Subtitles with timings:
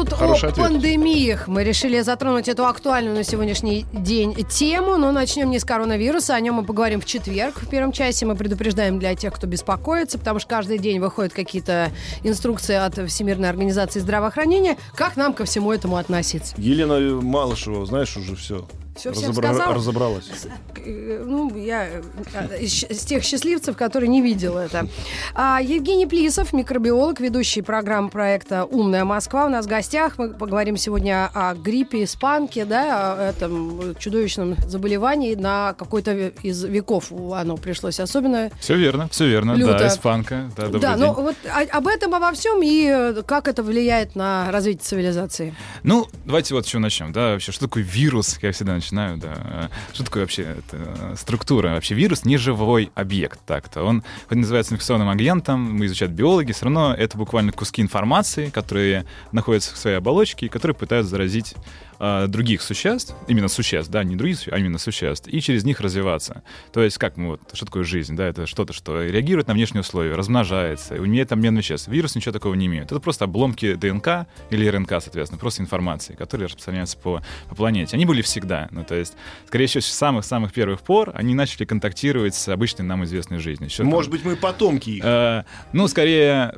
[0.00, 0.66] Минут Хороший о ответ.
[0.66, 1.48] пандемиях.
[1.48, 6.40] Мы решили затронуть эту актуальную на сегодняшний день тему, но начнем не с коронавируса, о
[6.40, 8.26] нем мы поговорим в четверг в первом часе.
[8.26, 11.90] Мы предупреждаем для тех, кто беспокоится, потому что каждый день выходят какие-то
[12.24, 14.76] инструкции от Всемирной организации здравоохранения.
[14.94, 16.54] Как нам ко всему этому относиться?
[16.56, 18.66] Елена Малышева, знаешь, уже все.
[19.00, 19.74] Всё всем сказала?
[19.74, 20.28] Разобралась.
[20.76, 24.86] Э, Ну, я э, из тех счастливцев, которые не видел это.
[25.34, 30.18] А, Евгений Плисов, микробиолог, ведущий программы проекта «Умная Москва» у нас в гостях.
[30.18, 35.34] Мы поговорим сегодня о гриппе, испанке, да, о этом чудовищном заболевании.
[35.34, 39.52] На какой-то из веков оно пришлось особенно Все верно, все верно.
[39.52, 39.78] Люто.
[39.78, 40.50] Да, испанка.
[40.56, 41.06] Да, да, день.
[41.06, 41.36] ну вот
[41.70, 45.54] об этом, обо всем и э, как это влияет на развитие цивилизации.
[45.84, 47.12] Ну, давайте вот с чего начнем.
[47.12, 48.38] Да, вообще, что такое вирус?
[48.42, 49.70] Я всегда начинаю, да.
[49.92, 51.70] Что такое вообще это, э, структура?
[51.70, 53.40] Вообще, вирус не живой объект.
[53.46, 53.82] Так-то.
[53.82, 59.06] Он хоть называется инфекционным агентом, мы изучают биологи, все равно это буквально куски информации, которые
[59.32, 61.54] находятся в своей оболочке и которые пытаются заразить
[62.00, 66.42] э, других существ, именно существ, да, не других, а именно существ, и через них развиваться.
[66.72, 69.82] То есть, как мы вот, что такое жизнь, да, это что-то, что реагирует на внешние
[69.82, 71.88] условия, размножается, имеет обмен веществ.
[71.88, 72.86] Вирус ничего такого не имеет.
[72.86, 77.96] Это просто обломки ДНК или РНК, соответственно, просто информации, которые распространяются по, по планете.
[77.96, 78.68] Они были всегда.
[78.70, 79.14] Ну, то есть,
[79.46, 83.70] скорее всего, с самых-самых первых пор они начали контактировать с обычной нам известной жизнью.
[83.76, 85.04] Там- Может быть, мы потомки их.
[85.04, 86.54] Э, ну, скорее,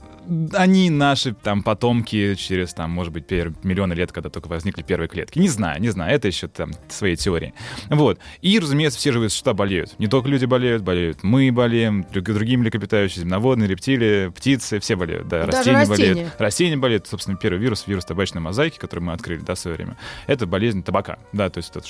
[0.54, 5.08] они наши там потомки через, там, может быть, пер- миллионы лет, когда только возникли первые
[5.08, 5.38] клетки.
[5.38, 7.54] Не знаю, не знаю, это еще там свои теории.
[7.90, 8.18] Вот.
[8.40, 9.98] И, разумеется, все живые существа болеют.
[9.98, 15.28] Не только люди болеют, болеют мы болеем, друг- другие млекопитающие, земноводные, рептилии, птицы, все болеют.
[15.28, 16.08] Да, Даже растения, растения.
[16.14, 16.34] болеют.
[16.40, 17.06] Растения болеют.
[17.06, 19.96] Собственно, первый вирус, вирус табачной мозаики, который мы открыли, да, в свое время.
[20.26, 21.82] Это болезнь табака, да, то есть это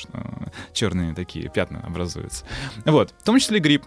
[0.73, 2.45] черные такие пятна образуются.
[2.85, 3.15] Вот.
[3.19, 3.85] В том числе грипп.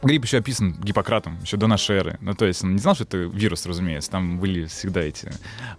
[0.00, 2.18] Грипп еще описан Гиппократом, еще до нашей эры.
[2.20, 4.08] Ну, то есть он не знал, что это вирус, разумеется.
[4.12, 5.28] Там были всегда эти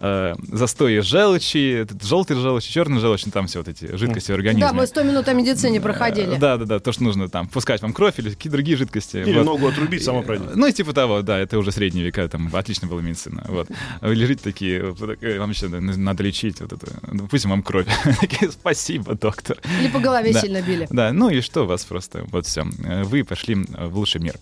[0.02, 4.68] э, застои желчи, желтый желчь, черный желчь, ну, там все вот эти жидкости в организме.
[4.68, 6.36] Да, мы 100 минут о медицине проходили.
[6.36, 9.18] Э, Да, да, да, то, что нужно там пускать вам кровь или какие другие жидкости.
[9.18, 9.46] Или Вот.
[9.46, 10.53] ногу отрубить, сама пройдет.
[10.53, 13.46] Ну, и типа того, да, это уже средние века, там отлично была медицина.
[13.48, 13.69] Вот.
[14.02, 14.80] Вы лежите такие,
[15.22, 17.88] э, вам еще надо лечить, вот это, допустим, вам кровь.
[18.19, 19.58] Такие, Спасибо, доктор.
[19.80, 20.42] Или по голове Да.
[20.42, 20.88] сильно били.
[20.90, 22.66] Да, ну и что у вас просто, вот все,
[23.06, 24.36] вы пошли э, в лучший мир.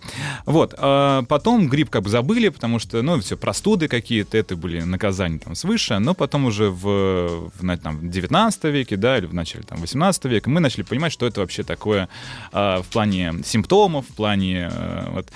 [0.46, 4.82] Вот, а потом грипп как бы забыли, потому что, ну, все, простуды какие-то, это были
[4.82, 9.34] наказания там свыше, но потом уже в, в, там, в 19 веке, да, или в
[9.34, 12.10] начале там 18 века мы начали понимать, что это вообще такое
[12.52, 15.32] а, в плане симптомов, в плане э, вот,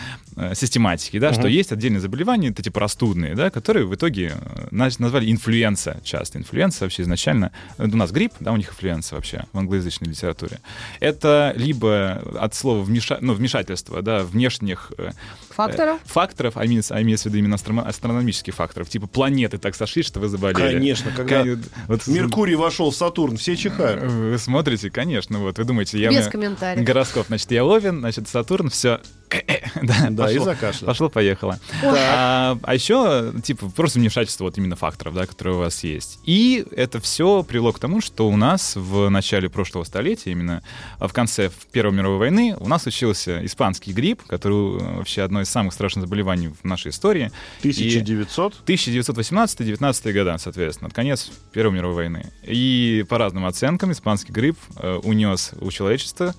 [0.53, 4.95] систематики, да, что есть отдельные заболевания, вот эти простудные, да, которые в итоге э, наз-
[4.99, 6.37] назвали инфлюэнца часто.
[6.39, 10.59] Инфлюэнца вообще изначально, э, у нас грипп, да, у них инфлюэнца вообще в англоязычной литературе.
[10.99, 13.17] Это либо от слова вмеша...
[13.21, 15.11] ну, вмешательство, да, внешних э,
[15.49, 15.97] Факторов?
[16.03, 19.75] э, факторов, а имеется, а имеется в виду именно астроном- астрономических факторов, типа планеты так
[19.75, 20.73] сошлись, что вы заболели.
[20.77, 24.01] Конечно, когда Кон- вот, Меркурий вошел в Сатурн, все чихают.
[24.03, 26.85] Вы смотрите, конечно, вот вы думаете, я Без комментариев.
[26.85, 28.99] Гороскоп, значит, я Овен, значит, Сатурн, все.
[29.81, 30.45] да, Да, и пошло.
[30.45, 30.87] закашлял.
[30.87, 31.59] Пошло, поехало.
[31.83, 36.19] А, а еще, типа, просто вмешательство вот именно факторов, да, которые у вас есть.
[36.25, 40.61] И это все привело к тому, что у нас в начале прошлого столетия, именно
[40.99, 45.49] в конце Первой мировой войны, у нас случился испанский грипп, который э, вообще одно из
[45.49, 47.31] самых страшных заболеваний в нашей истории.
[47.63, 48.61] И- 1900.
[48.65, 52.31] 1918-19 года, соответственно, от конец Первой мировой войны.
[52.43, 56.35] И по разным оценкам испанский грипп э, унес у человечества 500, да,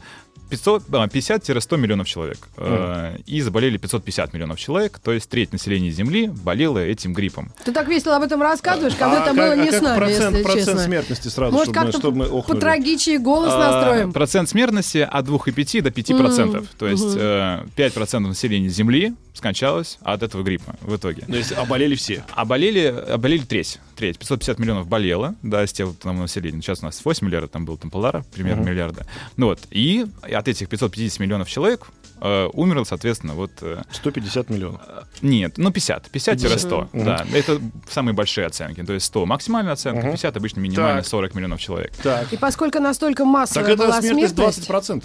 [0.53, 2.39] 50-100 миллионов человек.
[2.57, 7.51] Э, И заболели 550 миллионов человек, то есть треть населения Земли болело этим гриппом.
[7.65, 10.31] Ты так весело об этом рассказываешь, как будто А было не а с нами, процент,
[10.33, 10.85] если процент честно.
[10.85, 12.61] смертности сразу, Может, чтобы, чтобы мы по охнули.
[12.61, 14.13] трагичии голос А, настроим?
[14.13, 16.67] Процент смертности от 2,5 до 5%.
[16.79, 21.25] То есть э, 5% населения Земли скончалось от этого гриппа в итоге.
[21.27, 22.25] Ну, если оболели все.
[22.35, 23.81] А болели, а болели треть.
[23.97, 24.19] Треть.
[24.19, 26.61] 550 миллионов болело, да, с тем там, населения.
[26.61, 29.07] Сейчас у нас 8 миллиардов, там был там полтора, примерно миллиарда.
[29.37, 29.61] Ну вот.
[29.71, 31.87] И от этих 550 миллионов человек
[32.21, 33.53] э, умерло, соответственно, вот...
[33.61, 34.81] э, 150 миллионов.
[35.23, 36.09] нет, ну 50.
[36.13, 37.27] 50-100, да.
[37.33, 38.83] Это самые большие оценки.
[38.83, 41.07] То есть 100 максимальная оценка, 50 обычно минимально Так.
[41.07, 41.93] 40 миллионов человек.
[42.03, 42.33] Так.
[42.33, 45.05] И поскольку настолько массовая Так это была смертность смертность, 20%.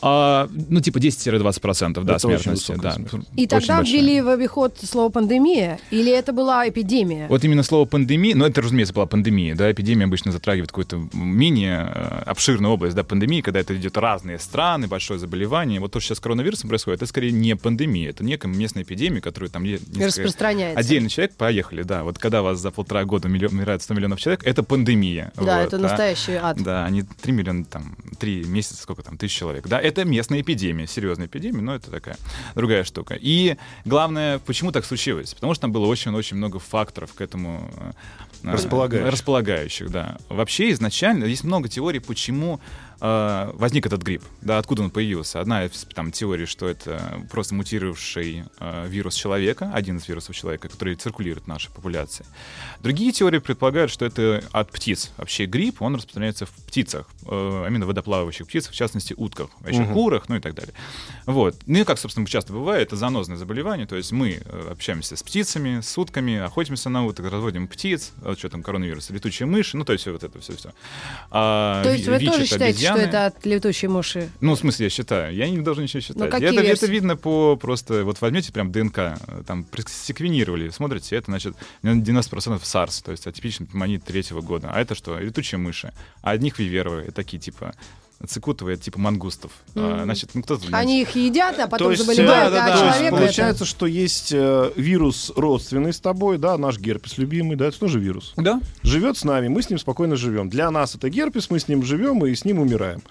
[0.00, 2.74] А, ну, типа 10-20%, да, Это смертности.
[2.80, 2.94] Да.
[3.36, 3.82] И Очень тогда большая.
[3.84, 5.78] ввели в обиход слово пандемия?
[5.90, 7.26] Или это была эпидемия?
[7.28, 11.90] Вот именно слово пандемия, ну это, разумеется, была пандемия, да, эпидемия обычно затрагивает какую-то менее
[11.94, 15.80] э, обширную область, да, пандемии, когда это идет разные страны, большое заболевание.
[15.80, 19.20] Вот то, что сейчас с коронавирусом происходит, это скорее не пандемия, это некая местная эпидемия,
[19.20, 20.78] которую там несколько- Распространяется.
[20.80, 22.04] Отдельный человек, поехали, да.
[22.04, 25.32] Вот когда у вас за полтора года миллион, умирает 100 миллионов человек, это пандемия.
[25.36, 26.56] Да, Вот, это а- настоящий ад.
[26.62, 29.53] Да, они 3 миллиона, там, 3 месяца, сколько там, тысяч человек.
[29.62, 32.16] Да, это местная эпидемия, серьезная эпидемия, но это такая
[32.54, 33.16] другая штука.
[33.20, 35.34] И главное, почему так случилось?
[35.34, 37.92] Потому что там было очень-очень много факторов к этому э,
[38.44, 39.12] э, Располагающих.
[39.12, 40.18] располагающих, да.
[40.28, 42.60] Вообще изначально есть много теорий, почему
[43.00, 45.40] э, возник этот грипп, да, откуда он появился.
[45.40, 50.68] Одна из там теорий, что это просто мутировавший э, вирус человека, один из вирусов человека,
[50.68, 52.24] который циркулирует в нашей популяции.
[52.80, 55.10] Другие теории предполагают, что это от птиц.
[55.16, 59.80] Вообще грипп, он распространяется в птицах, э, а именно водоплавающих птицах, в частности утках, вообще
[59.82, 59.94] Мгм.
[59.94, 60.74] курах, ну и так далее.
[61.26, 61.56] Вот.
[61.66, 65.22] Ну и как, собственно, часто бывает, это занозное заболевание, то есть мы э, общаемся с
[65.22, 69.84] птицами, с утками, охотимся на уток, разводим птиц, э, что там, коронавирус, летучие мыши, ну
[69.84, 70.72] то есть вот это все-все.
[71.30, 74.30] То есть вы тоже считаете, что это от летучей мыши?
[74.40, 75.34] Ну, в смысле, я считаю.
[75.34, 76.16] Я не должен ничего считать.
[76.16, 76.84] Ну, какие это, версии?
[76.84, 78.04] это видно по просто...
[78.04, 84.04] Вот возьмете прям ДНК, там, секвенировали, смотрите, это, значит, 90% SARS, то есть атипичный пневмонит
[84.04, 84.70] третьего года.
[84.72, 85.18] А это что?
[85.18, 85.92] Летучие мыши.
[86.22, 87.74] А одних виверовые, такие, типа,
[88.26, 89.52] цикутовые, типа мангустов.
[89.74, 90.04] А, Мгм.
[90.04, 90.64] значит, ну, кто-то...
[90.72, 93.64] Они их едят, а потом То есть, заболевают, да, да, а да, есть человека Получается,
[93.64, 98.32] что есть э, вирус родственный с тобой, да, наш герпес любимый, да, это тоже вирус.
[98.36, 100.48] Да, Живет с нами, мы с ним спокойно живем.
[100.48, 103.02] Для нас это герпес, мы с ним живем и с ним умираем.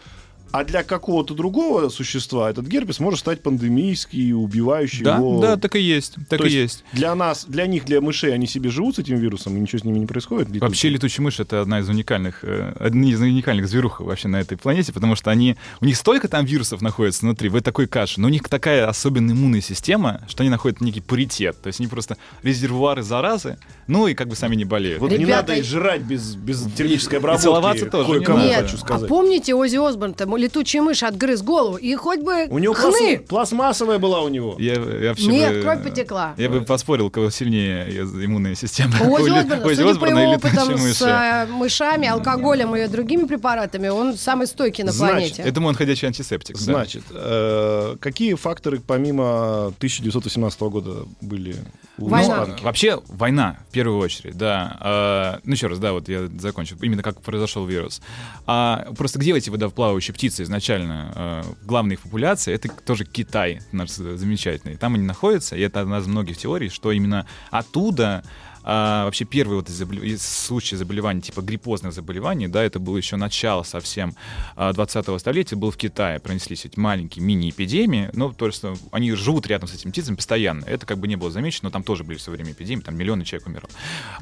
[0.53, 5.41] А для какого-то другого существа этот герпес может стать пандемийский, убивающий да, его.
[5.41, 6.83] да, так и есть, так То и есть есть.
[6.93, 9.83] Для нас, для них, для мышей, они себе живут с этим вирусом, и ничего с
[9.83, 10.49] ними не происходит.
[10.49, 10.61] летучие?
[10.61, 14.55] Вообще летучие мыши это одна из уникальных, э, одни из уникальных зверух вообще на этой
[14.55, 18.27] планете, потому что они, у них столько там вирусов находится внутри, в такой каше, но
[18.27, 22.17] у них такая особенная иммунная система, что они находят некий паритет, то есть они просто
[22.43, 23.57] резервуары заразы,
[23.87, 24.99] ну и как бы сами не болеют.
[25.01, 27.43] Вот не Ребята, надо и жрать без, без термической обработки.
[27.43, 28.49] целоваться тоже не Кое-кому надо.
[28.49, 29.09] Нет, хочу а сказать.
[29.09, 33.17] помните Ози Осборн, там летучая мышь отгрыз голову, и хоть бы У него хны!
[33.17, 34.55] плас- пластмассовая была у него.
[34.59, 36.33] Я, я вообще Нет, бы, кровь потекла.
[36.37, 38.93] Я бы поспорил, кого сильнее иммунная система.
[39.01, 44.17] У Ози Осборна, Ози судя по его с э, мышами, алкоголем и другими препаратами, он
[44.17, 45.51] самый стойкий на Значит, планете.
[45.51, 46.57] Думаю, он ходячий антисептик.
[46.57, 51.55] Значит, э, какие факторы помимо 1918 года были
[51.97, 52.45] у Война.
[52.47, 54.77] Ну, вообще война, в первую очередь, да.
[54.79, 56.75] А, ну, еще раз, да, вот я закончу.
[56.81, 58.01] Именно как произошел вирус.
[58.47, 61.11] А, просто где эти водоплавающие птицы изначально?
[61.15, 64.77] А, главная их популяция— это тоже Китай наш замечательный.
[64.77, 68.23] Там они находятся, и это одна из многих теорий, что именно оттуда
[68.63, 72.97] а, вообще первый вот из заболе- из случаев заболеваний, типа гриппозных заболеваний, да, это было
[72.97, 74.15] еще начало совсем
[74.55, 79.11] а, 20-го столетия, был в Китае, пронеслись эти маленькие мини-эпидемии, но то есть э, они
[79.13, 80.65] живут рядом с этими птицами постоянно.
[80.65, 83.25] Это как бы не было замечено, но там тоже были все время эпидемии, там миллионы
[83.25, 83.69] человек умерло.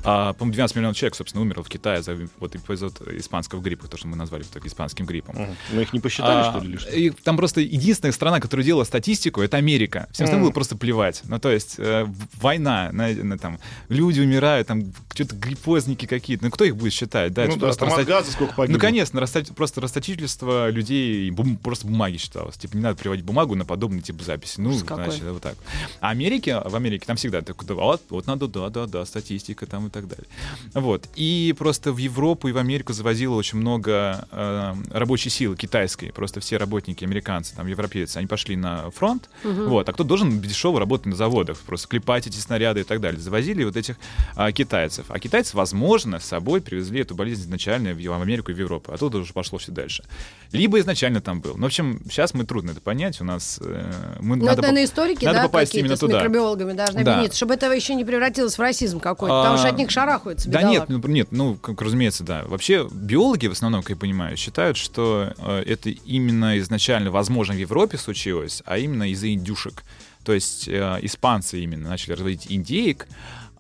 [0.04, 3.98] А, по-моему, 12 миллионов человек, собственно, умерло в Китае за вот эпизод испанского гриппа, то,
[3.98, 5.36] что мы назвали так испанским гриппом.
[5.36, 5.56] Мгм.
[5.74, 6.90] Мы их не посчитали, А, что ли, что?
[6.92, 10.08] и там просто единственная страна, которая делала статистику, это Америка.
[10.12, 11.22] Всем остальным было просто плевать.
[11.26, 12.08] Ну, то есть э,
[12.42, 13.60] война, на- на там,
[13.90, 16.46] люди умирают, там что-то гриппозники какие-то.
[16.46, 17.34] Ну, кто их будет считать?
[17.34, 18.74] Да, Ну это да, просто там от раста- газа сколько погибло.
[18.74, 22.58] Ну, конечно, растать- просто расточительство людей, бум- просто бумаги считалось.
[22.58, 24.60] Типа, не надо приводить бумагу на подобный тип записи.
[24.60, 25.06] Ну, какой.
[25.06, 25.56] значит, вот так.
[26.00, 29.88] А Америке, в Америке там всегда так, вот, вот надо, да, да, да, статистика там
[29.88, 30.26] и так далее.
[30.74, 31.08] Вот.
[31.16, 36.12] И просто в Европу и в Америку завозило очень много э, рабочей силы китайской.
[36.12, 39.30] Просто все работники, американцы, там, европейцы, они пошли на фронт.
[39.44, 39.90] Вот.
[39.90, 41.58] А кто должен дешево работать на заводах?
[41.60, 43.20] Просто клепать эти снаряды и так далее.
[43.20, 43.98] Завозили вот этих
[44.36, 45.06] а, китайцев.
[45.10, 48.92] А китайцы, возможно, с собой привезли эту болезнь изначально в, Америку и в Европу.
[48.94, 50.04] А тут уже пошло все дальше.
[50.52, 51.56] Либо изначально там был.
[51.56, 53.22] Ну, в общем, сейчас мы трудно это понять.
[53.22, 53.60] У нас...
[53.62, 56.18] э, мы, Ну, надо это, наверное, историки, надо да, попасть именно с туда.
[56.18, 57.12] микробиологами должны Да.
[57.14, 60.50] объединиться, чтобы это еще не превратилось в расизм какой-то, потому что А, от них шарахаются,
[60.50, 60.90] Да бедолаг.
[60.90, 62.44] нет, ну, нет, ну, как, разумеется, да.
[62.46, 67.58] Вообще, биологи, в основном, как я понимаю, считают, что э, это именно изначально, возможно, в
[67.58, 69.84] Европе случилось, а именно из-за индюшек.
[70.24, 73.08] То есть э, испанцы именно начали разводить индеек,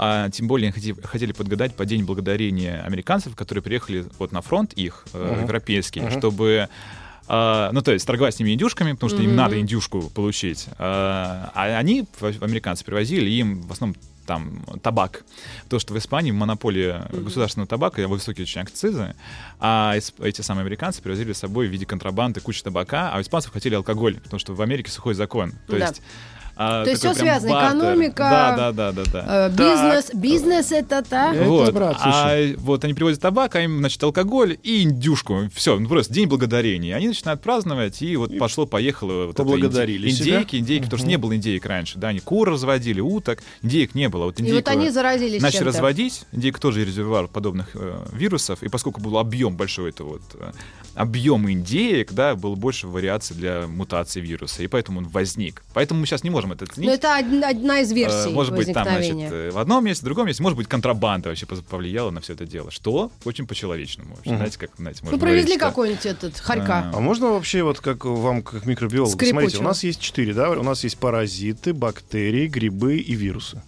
[0.03, 5.05] а тем более хотели подгадать по День благодарения американцев, которые приехали вот на фронт их,
[5.13, 5.41] Мгм.
[5.41, 6.11] европейский, Мгм.
[6.11, 6.69] чтобы
[7.27, 9.37] а, ну, то есть торговать с ними индюшками, потому что им Мгм.
[9.37, 10.65] надо индюшку получить.
[10.79, 12.05] А а они,
[12.41, 15.23] американцы, привозили им в основном там табак.
[15.69, 19.15] То, что в Испании монополия государственного табака, высокие очень акцизы,
[19.59, 23.53] а эти самые американцы привозили с собой в виде контрабанды кучу табака, а у испанцев
[23.53, 25.51] хотели алкоголь, потому что в Америке сухой закон.
[25.67, 25.85] То Да.
[25.85, 26.01] есть
[26.55, 27.77] а, То есть прям связано, бартер.
[27.79, 29.47] экономика, Да, да, да, да, да.
[29.47, 31.35] Э, Бизнес, бизнес это так.
[31.35, 31.73] Это, вот.
[31.73, 35.49] брат, а вот они привозят табак, а им, значит, алкоголь и индюшку.
[35.53, 36.95] Все, ну просто день благодарения.
[36.95, 39.27] Они начинают праздновать, и вот пошло-поехало.
[39.27, 40.35] Вот поблагодарили инди- себя.
[40.37, 44.09] Индейки, индейки, потому что не было индейок раньше, да, они кур разводили, уток, индейок не
[44.09, 44.25] было.
[44.25, 45.73] Вот И вот индейку они заразились начали чем-то.
[45.73, 50.51] разводить, индейка тоже резервуар подобных э, вирусов, и поскольку был объем большой, это вот э,
[50.95, 55.63] объем индеек, да, было больше вариаций для мутации вируса, и поэтому он возник.
[55.73, 56.87] Поэтому мы сейчас не можем это оценить.
[56.87, 60.05] Но это одна, из Э, версий Может быть, там, значит, э, в одном месте, в
[60.05, 62.71] другом месте, может быть, контрабанда вообще пов- повлияла на все это дело.
[62.71, 64.15] Что очень по-человечному.
[64.15, 66.91] Вообще, Знаете, как, знаете, можно ну, провезли какой-нибудь этот хорька.
[66.93, 69.39] А можно вообще, вот как вам, как микробиологу, Скрипучего.
[69.41, 70.49] смотрите, у нас есть четыре, да?
[70.51, 73.61] У нас есть паразиты, бактерии, грибы и вирусы.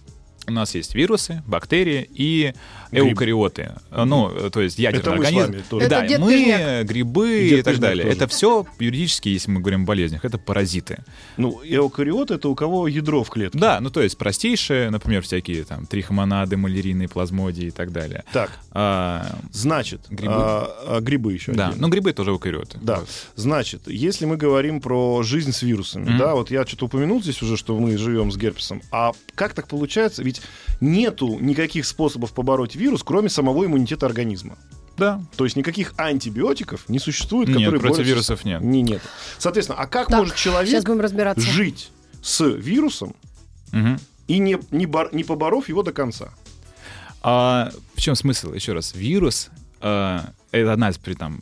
[0.46, 2.52] У нас есть вирусы, бактерии и
[2.92, 3.04] Гриб.
[3.12, 3.72] эукариоты.
[3.90, 5.52] Э, Ну, то есть ядерный Это мы с организм.
[5.52, 5.88] вами тоже.
[5.88, 6.86] Да, Это мы, Пижняк.
[6.86, 8.04] грибы Дед и так далее.
[8.04, 8.16] тоже.
[8.16, 11.02] Это все юридически, если мы говорим о болезнях, это паразиты.
[11.38, 13.58] Ну, эукариот это у кого ядро в клетке.
[13.58, 18.24] Да, ну то есть простейшие, например, всякие там трихомонады, малярийные плазмодии и так далее.
[18.32, 20.32] Так, А, значит, Грибы.
[20.34, 21.52] а, а, грибы еще.
[21.52, 21.86] да, отдельно.
[21.86, 22.78] ну грибы тоже эукариоты.
[22.82, 23.02] Да,
[23.36, 26.18] значит, если мы говорим про жизнь с вирусами, Мгм.
[26.18, 29.68] да, вот я что-то упомянул здесь уже, что мы живем с герпесом, а как так
[29.68, 30.22] получается?
[30.22, 30.33] Ведь
[30.80, 34.56] нету никаких способов побороть вирус, кроме самого иммунитета организма.
[34.96, 35.20] Да.
[35.36, 38.12] То есть никаких антибиотиков не существует, Нет, которые против борются
[38.44, 38.60] нет.
[38.62, 39.02] Не, нет.
[39.38, 40.70] Соответственно, а как Так, может человек
[41.42, 41.90] жить
[42.22, 43.14] с вирусом
[43.72, 43.98] Мгм.
[44.28, 46.32] и не, не, бор- не поборов его до конца?
[47.22, 48.52] А в чем смысл?
[48.52, 49.50] Еще раз, вирус
[49.80, 50.20] э,
[50.52, 51.40] это одна из при- там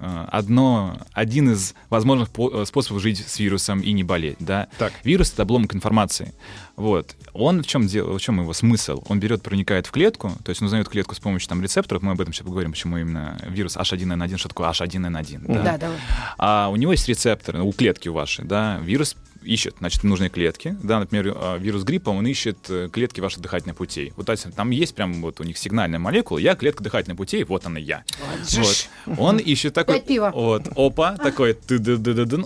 [0.00, 4.68] одно один из возможных э, способов жить с вирусом и не болеть, да.
[4.78, 4.92] Так.
[5.04, 6.34] Вирус это обломок информации.
[6.76, 7.16] Вот.
[7.32, 9.02] Он в чем дело, в чем его смысл?
[9.08, 12.02] Он берет, проникает в клетку, то есть он узнает клетку с помощью там рецепторов.
[12.02, 15.44] Мы об этом сейчас поговорим, почему именно вирус H1N1, что такое H1N1.
[15.46, 15.62] Да?
[15.62, 15.96] Да, давай.
[16.38, 21.00] А у него есть рецепторы, у клетки вашей, да, вирус ищет, значит, нужные клетки, да,
[21.00, 24.12] например, а, вирус гриппа, он ищет э, клетки ваших дыхательных путей.
[24.16, 27.78] Вот там есть прям вот у них сигнальная молекула, я клетка дыхательных путей, вот она
[27.78, 28.04] я.
[29.06, 29.18] Вот.
[29.18, 29.96] Он ищет такой...
[29.96, 30.30] Пять пива.
[30.34, 31.78] Вот, опа, такой, ты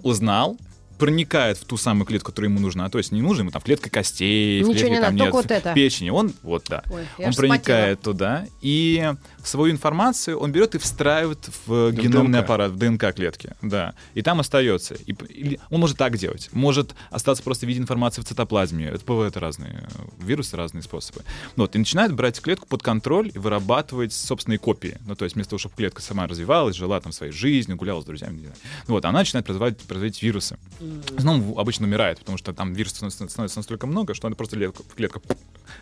[0.02, 0.56] узнал,
[0.98, 2.88] проникает в ту самую клетку, которая ему нужна.
[2.88, 5.50] То есть не нужна ему там клетка костей, Ничего клетки не там надо, нет, вот
[5.50, 5.74] это.
[5.74, 6.10] печени.
[6.10, 6.82] Он, вот, да.
[6.90, 12.44] Ой, он проникает туда и свою информацию он берет и встраивает в геномный ДНК.
[12.44, 14.94] аппарат, в ДНК клетки, да, и там остается.
[14.94, 18.86] И, или он может так делать, может остаться просто в виде информации в цитоплазме.
[18.86, 21.22] Это бывают разные э, вирусы, разные способы.
[21.56, 24.98] Ну Вот, и начинает брать клетку под контроль и вырабатывать собственные копии.
[25.06, 28.04] Ну, то есть вместо того, чтобы клетка сама развивалась, жила там своей жизнью, гуляла с
[28.04, 28.56] друзьями, не знаю.
[28.86, 30.58] Вот, она начинает производить, производить вирусы.
[30.82, 34.82] В основном обычно умирает, потому что там вирусов становится настолько много, что она просто клетка,
[34.96, 35.20] клетка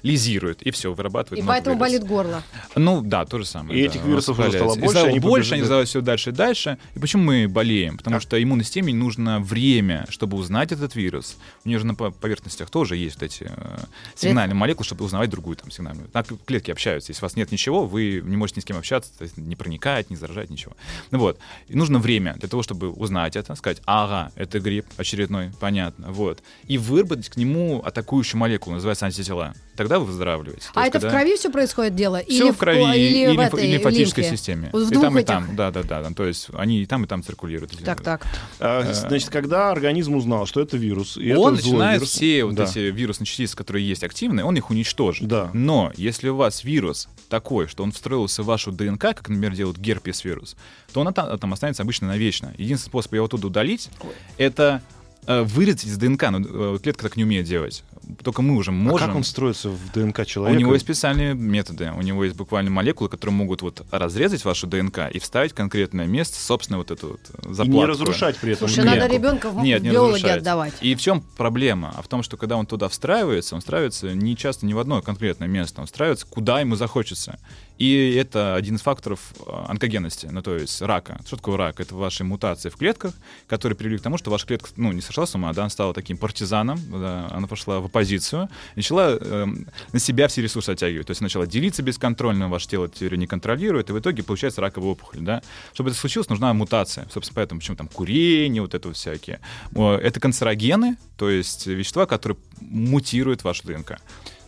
[0.03, 2.01] лизирует, и все, вырабатывает И много поэтому вирусов.
[2.01, 2.43] болит горло.
[2.77, 3.79] Ну да, то же самое.
[3.81, 6.33] И да, этих вирусов уже стало больше, стало они больше, они стало все дальше и
[6.33, 6.79] дальше.
[6.95, 7.97] И почему мы болеем?
[7.97, 11.37] Потому А- что иммунной системе нужно время, чтобы узнать этот вирус.
[11.65, 13.79] У нее же на по- поверхностях тоже есть вот эти э,
[14.15, 16.09] сигнальные молекулы, чтобы узнавать другую там сигнальную.
[16.09, 17.11] Так клетки общаются.
[17.11, 19.57] Если у вас нет ничего, вы не можете ни с кем общаться, то есть не
[19.57, 20.73] проникать, не заражать, ничего.
[21.11, 21.39] Ну вот.
[21.69, 26.43] И нужно время для того, чтобы узнать это, сказать, ага, это грипп очередной, понятно, вот.
[26.67, 29.55] И выработать к нему атакующую молекулу, называется антитела.
[29.77, 30.67] Тогда вы выздоравливаете.
[30.75, 32.21] То А есть, это в крови все происходит дело?
[32.23, 34.37] все или в крови или, и, в и лимфатической лимфе?
[34.37, 34.71] системе.
[34.73, 35.27] В и там, и этих.
[35.29, 35.57] там.
[35.57, 36.11] Да, да, да, да.
[36.11, 37.73] То есть они и там, и там циркулируют.
[37.83, 38.27] Так, так.
[38.59, 42.55] А, Значит, когда организм узнал, что это вирус, и он это начинает вирус- все вот
[42.57, 42.65] Да.
[42.65, 45.27] эти вирусные частицы, которые есть активные, он их уничтожит.
[45.27, 45.51] Да.
[45.55, 49.79] Но если у вас вирус такой, что он встроился в вашу ДНК, как, например, делают
[49.79, 50.57] герпес-вирус,
[50.93, 52.53] то он там, там останется обычно навечно.
[52.59, 53.89] Единственный способ его оттуда удалить—
[54.37, 54.80] это
[55.27, 56.31] вырезать из ДНК.
[56.31, 56.41] Но
[56.75, 57.85] э, клетка так не умеет делать.
[58.25, 59.07] Только мы уже А можем...
[59.07, 60.61] как он строится в ДНК У человека?
[60.61, 61.93] него есть специальные методы.
[61.97, 66.07] У него есть буквально молекулы, которые могут вот разрезать вашу ДНК и вставить в конкретное
[66.07, 67.73] место, собственно, вот эту вот И заплатку.
[67.73, 68.69] не разрушать при этом.
[68.69, 68.99] Слушай, Нет.
[68.99, 70.75] надо ребенка в, Нет, не биологи отдавать.
[70.81, 71.93] И в чем проблема?
[71.97, 75.03] А в том, что когда он туда встраивается, он встраивается не часто не в одно
[75.03, 77.39] конкретное место, он встраивается куда ему захочется.
[77.79, 81.19] И это один из факторов э, онкогенности, ну то есть рака.
[81.27, 81.81] Что такое рак?
[81.81, 83.15] Это ваши мутации в клетках,
[83.47, 85.93] которые привели к тому, что ваша клетка, ну не сошла с ума, да, она стала
[85.93, 91.07] таким партизаном, да, она пошла в оппозицию, начала эм, на себя все ресурсы оттягивать.
[91.07, 94.91] То есть начала делиться бесконтрольно, ваше тело теперь не контролирует, и в итоге получается раковая
[94.91, 95.43] опухоль, да.
[95.75, 97.07] Чтобы это случилось, нужна мутация.
[97.13, 99.41] Собственно, поэтому почему там курение, вот это вот всякие.
[99.75, 103.99] Это канцерогены, то есть вещества, которые мутируют вашу ДНК.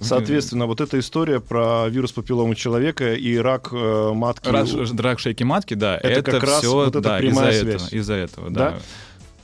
[0.01, 4.49] Соответственно, вот эта история про вирус папилломы человека и рак э, матки.
[4.49, 4.67] Рак,
[4.99, 7.83] рак шейки матки, да, Это это, как раз все вот эта да, прямая из-за связь.
[7.83, 8.71] этого, из-за этого, Да?
[8.71, 8.79] да.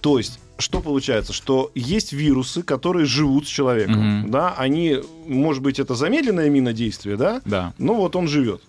[0.00, 1.32] То есть, что получается?
[1.32, 4.20] Что есть вирусы, которые живут с человеком.
[4.20, 4.30] Мгм.
[4.30, 7.40] Да, они, может быть, это замедленное минодействие, да?
[7.44, 8.60] Да, Ну вот он живет.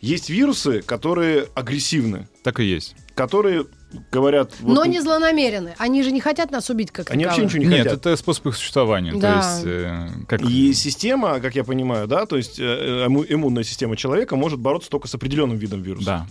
[0.00, 2.96] Есть вирусы, которые агрессивны, так и есть.
[3.14, 3.66] которые
[4.10, 4.52] говорят...
[4.60, 5.74] вот Но не злонамерены.
[5.78, 7.98] Они же не хотят нас убить, как Они вообще ничего не Нет, хотят.
[8.06, 9.12] это способ их существования.
[9.14, 9.40] Да.
[9.40, 10.40] То есть, э, как...
[10.42, 14.88] И система, как я понимаю, да, то есть э, имму- иммунная система человека может бороться
[14.90, 16.26] только с определенным видом вируса, Да.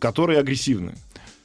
[0.00, 0.94] которые агрессивны.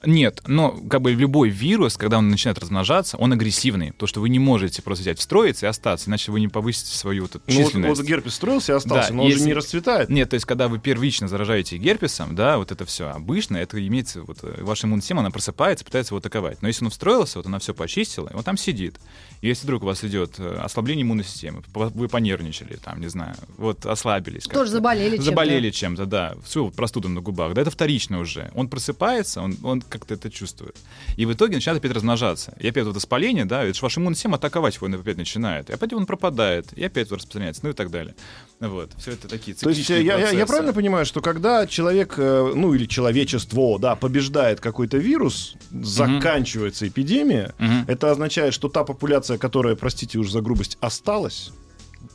[0.04, 3.92] Нет, но как бы любой вирус, когда он начинает размножаться, он агрессивный.
[3.92, 7.24] То, что вы не можете просто взять, встроиться и остаться, иначе вы не повысите свою
[7.24, 8.00] вот эту Ну, вот, численность.
[8.00, 10.10] вот герпес строился и остался, Да, но он же если- не расцветает.
[10.10, 14.24] Нет, то есть, когда вы первично заражаете герпесом, да, вот это все обычно, это имеется,
[14.24, 16.62] вот э, ваша иммунная система, она просыпается, пытается его атаковать.
[16.62, 18.96] Но если он встроился, вот она все почистила, и он там сидит.
[19.42, 23.36] И если вдруг у вас идет э, ослабление иммунной системы, вы понервничали, там, не знаю,
[23.58, 24.44] вот ослабились.
[24.44, 24.60] как-то.
[24.60, 25.24] Тоже заболели чем-то.
[25.26, 26.36] Заболели чем-то, да.
[26.44, 27.54] Все, простуда на губах.
[27.54, 28.52] Да, это вторично уже.
[28.56, 30.76] Он просыпается, он, он как-то это чувствует.
[31.18, 32.56] И в итоге начинает опять размножаться.
[32.60, 35.70] И опять вот воспаление, да, это же ваша иммунная система атаковать его опять начинает.
[35.70, 38.16] И опять он пропадает, и опять вот распространяется, ну и так далее.
[38.60, 38.92] Вот.
[38.98, 42.54] Все это такие То есть цикличные я, я- я правильно понимаю, что когда человек, э,
[42.56, 47.86] ну или человечество, да, побеждает какой-то вирус, заканчивается эпидемия, Мгм.
[47.88, 51.52] это означает, что та популяция, которая, простите уж за грубость, осталась,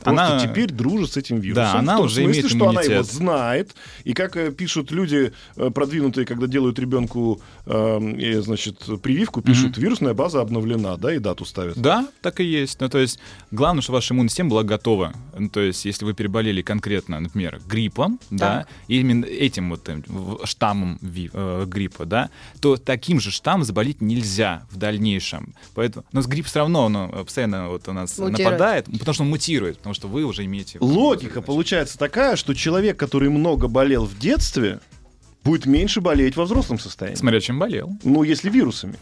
[0.03, 1.63] Она- теперь дружит с этим вирусом.
[1.73, 3.13] Да, она в том уже смысле, имеет что она его иммунитет.
[3.13, 3.75] знает.
[4.03, 10.13] И как э, пишут люди э, продвинутые, когда делают ребенку, э, значит, прививку, пишут, вирусная
[10.13, 11.77] база обновлена, да, и дату ставят.
[11.77, 12.79] Да, так и есть.
[12.79, 13.19] Ну, то есть,
[13.51, 15.13] главное, что ваша иммунная система была готова.
[15.37, 20.01] Ну, то есть, если вы переболели конкретно, например, гриппом, да, и именно этим вот э,
[20.45, 22.29] штаммом ви- э, гриппа, да,
[22.61, 25.53] то таким же штаммом заболеть нельзя в дальнейшем.
[25.75, 28.39] Поэтому, но с грипп все равно он постоянно вот у нас Мутирует.
[28.45, 30.79] нападает, потому что он мутирует, потому что вы уже имеете...
[30.81, 34.81] Логика получается такая, что человек, который много болел в детстве,
[35.45, 37.15] будет меньше болеть во взрослом состоянии.
[37.15, 37.91] Смотря чем болел.
[38.03, 38.95] Ну, если вирусами.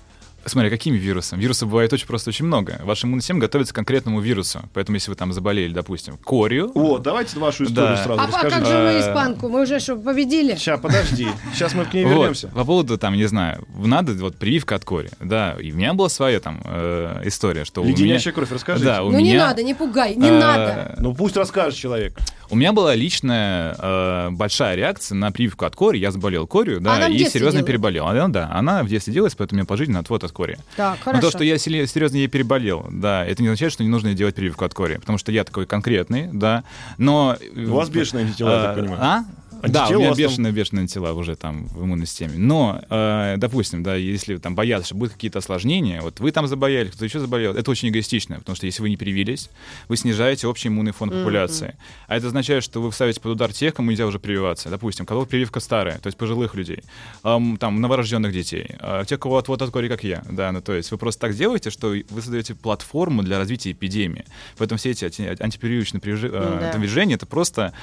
[0.45, 1.41] Смотря какими вирусами.
[1.41, 2.79] Вирусов бывает очень просто очень много.
[2.83, 4.61] Ваша иммунная система готовится к конкретному вирусу.
[4.73, 8.03] Поэтому, если вы там заболели, допустим, корью, Вот, давайте вашу историю Да.
[8.03, 9.49] сразу А, а как же мы Э, испанку?
[9.49, 10.55] Мы уже что, победили?
[10.55, 11.27] Сейчас, подожди.
[11.53, 12.47] Сейчас мы к ней Вот, вернемся.
[12.49, 15.09] по поводу, там, не знаю, надо вот прививка от кори.
[15.19, 17.95] Да, и у меня была своя там э, история, что у меня...
[17.95, 18.85] Леденящая кровь, расскажите.
[18.85, 19.47] Да, у Ну не меня...
[19.47, 20.95] надо, не пугай, не э, надо.
[20.99, 22.17] Ну, пусть расскажет человек.
[22.49, 25.97] У меня была личная э, большая реакция на прививку от кори.
[25.97, 28.05] Я заболел корью, да, Она и серьезно переболел.
[28.07, 30.59] Она, да, она в детстве делалась, поэтому у меня пожизненно отвод от кори.
[30.75, 31.21] Так, Но хорошо.
[31.21, 34.65] то, что я серьезно ей переболел, да, это не означает, что не нужно делать прививку
[34.65, 36.63] от кори, потому что я такой конкретный, да,
[36.97, 37.37] но...
[37.55, 39.01] У вас бешеные антитела, я так Э, понимаю.
[39.01, 39.25] А?
[39.67, 42.33] Да, Антитела у у меня там- бешеные, бешеные антитела уже там в иммунной системе.
[42.37, 46.87] Но, э, допустим, да, если там боятся, что будут какие-то осложнения, вот вы там заболели,
[46.89, 49.49] кто-то еще заболел, это очень эгоистично, потому что если вы не привились,
[49.87, 51.75] вы снижаете общий иммунный фон популяции.
[52.07, 54.69] А это означает, что вы ставите под удар тех, кому нельзя уже прививаться.
[54.69, 56.83] Допустим, кого прививка старая, то есть пожилых людей,
[57.23, 60.23] ам, там, новорожденных детей, а тех, кого от вот от кори, как я.
[60.29, 64.25] Да, ну, то есть вы просто так делаете, что вы создаете платформу для развития эпидемии.
[64.57, 66.77] Поэтому все эти анти- антипрививочные привижи- э, Да.
[66.77, 67.73] движения, это просто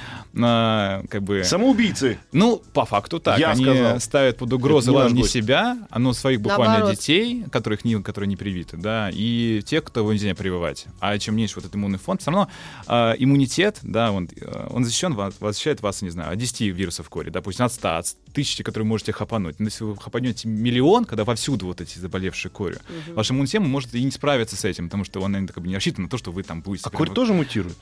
[0.41, 1.43] а, как бы...
[1.73, 2.19] Самоубийцы.
[2.31, 3.39] Ну, по факту так.
[3.39, 3.99] Я Они сказал.
[3.99, 6.95] ставят под угрозу Это не ладно, не себя, а ну, своих буквально Наоборот.
[6.97, 10.85] детей, которых не, которые не привиты, да, и тех, кто нельзя прививать.
[10.99, 12.47] А чем меньше вот этот иммунный фонд, все равно
[12.87, 17.09] а, иммунитет, да, он, э, он защищен, вас- защищает вас, не знаю, от 10 вирусов
[17.09, 19.59] кори, допустим, от 100, от тысячи, которые можете хапануть.
[19.59, 22.79] Но если вы хапанете миллион, когда вовсюду вот эти заболевшие корью,
[23.15, 25.75] ваша иммунная система может и не справиться с этим, потому что она как бы не
[25.75, 26.87] рассчитана на то, что вы там будете...
[26.87, 27.77] А корь тоже мутирует?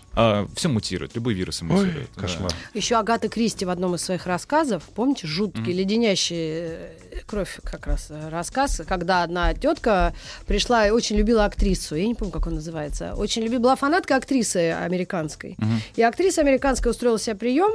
[0.55, 2.09] все мутирует, любые вирусы мутируют.
[2.15, 2.21] да.
[2.21, 2.51] кошмар.
[2.73, 6.89] Еще Агата Кристи в одном из своих рассказов, помните, жуткий, леденящий э,
[7.25, 10.13] кровь как раз э, рассказ, когда одна тетка
[10.45, 14.15] пришла и очень любила актрису, я не помню, как он называется, очень любила, была фанатка
[14.15, 15.57] актрисы американской.
[15.95, 17.71] И актриса американская устроила себе прием,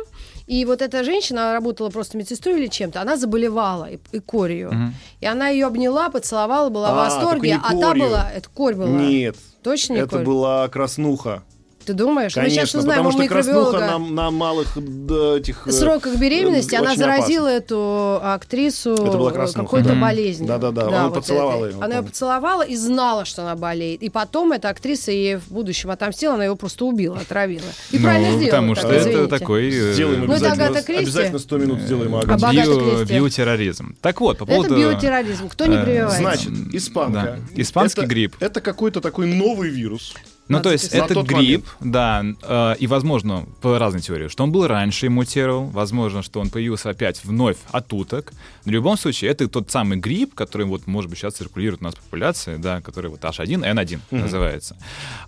[0.47, 4.73] и вот эта женщина работала просто медсестрой или чем-то, она заболевала и, и корью.
[5.21, 8.75] И она ее обняла, поцеловала, была в А, восторге, только а та была, это корь
[8.75, 8.89] была.
[8.89, 9.37] Нет.
[9.63, 10.25] Точно не Это корь?
[10.25, 11.43] была краснуха.
[11.87, 12.35] Ты думаешь?
[12.37, 13.99] Мы сейчас Конечно, узнаем потому что краснуха микробиолога.
[13.99, 15.67] на, на малых да, этих...
[15.69, 19.95] э, сроках беременности э, она заразила эту актрису Это какой-то да.
[19.95, 20.49] болезнью.
[20.49, 21.77] Да-да-да, она поцеловала этой.
[21.77, 24.03] ее, Она ее поцеловала и знала, что она болеет.
[24.03, 27.63] И потом эта актриса ей в будущем отомстила, она его просто убила, отравила.
[27.93, 28.47] И Ну, правильно сделала.
[28.51, 29.39] потому так, что это извините.
[29.39, 29.69] такой...
[29.69, 30.67] э, Сделаем Ну, это обязательно.
[30.67, 31.03] Агата Кристи.
[31.05, 33.97] Обязательно 100 минут сделаем Агате био- биотерроризм.
[34.01, 34.77] Так вот, по Это поводу...
[34.77, 35.49] биотерроризм.
[35.49, 36.19] Кто не прививается?
[36.19, 37.39] Значит, испанка.
[37.55, 37.61] Да.
[37.63, 38.37] Испанский Это- грипп.
[38.41, 40.15] Это какой-то такой новый вирус.
[40.49, 44.53] Ну, то есть этот тот грипп, да, э, и, возможно, по разной теории, что он
[44.53, 48.33] был раньше и мутировал, возможно, что он появился опять вновь от уток.
[48.65, 51.95] В любом случае, это тот самый грипп, который, вот, может быть, сейчас циркулирует у нас
[51.95, 54.77] в популяции, да, который вот H1N1 называется.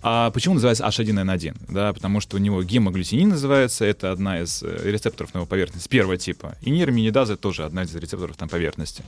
[0.02, 1.56] А почему называется H1N1?
[1.68, 5.88] Да, потому что у него гемоглютинин называется, это одна из э, рецепторов на его поверхности,
[5.88, 6.56] первого типа.
[6.62, 9.02] И нейроминидаза тоже одна из рецепторов на поверхности.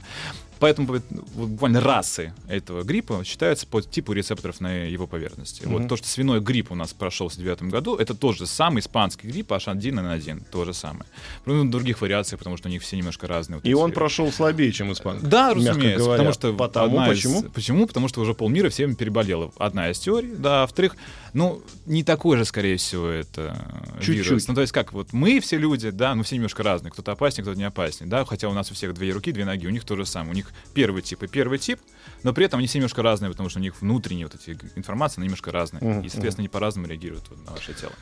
[0.59, 1.03] Поэтому вот,
[1.35, 5.63] буквально расы этого гриппа считаются по типу рецепторов на его поверхности.
[5.65, 8.81] Вот то, что свиной грипп у нас прошел в девятом году, это тот же самый
[8.81, 11.05] испанский грипп H1N1, то же самое.
[11.47, 13.57] Ну, других вариациях, потому что у них все немножко разные.
[13.59, 15.27] Вот И он прошел слабее, чем испанский.
[15.27, 16.13] Да, разумеется, говоря.
[16.19, 17.43] потому что Потому, одна из- почему?
[17.43, 17.87] почему?
[17.87, 19.53] Потому что уже полмира всем переболело.
[19.59, 20.97] Одна из теорий, да, а во-вторых,
[21.33, 23.57] ну, не такой же, скорее всего, это
[24.01, 24.27] Чуть-чуть.
[24.27, 24.49] вирус.
[24.49, 26.91] Ну, то есть как, вот мы все люди, да, ну, все немножко разные.
[26.91, 29.67] Кто-то опаснее, кто-то не опаснее, да, хотя у нас у всех две руки, две ноги,
[29.67, 30.33] у них то же самое.
[30.33, 31.79] У них первый тип и первый тип,
[32.23, 35.19] но при этом они все немножко разные, потому что у них внутренние вот эти информации,
[35.19, 35.81] она немножко разная.
[36.03, 37.93] И, соответственно, они по-разному реагируют на ваше тело.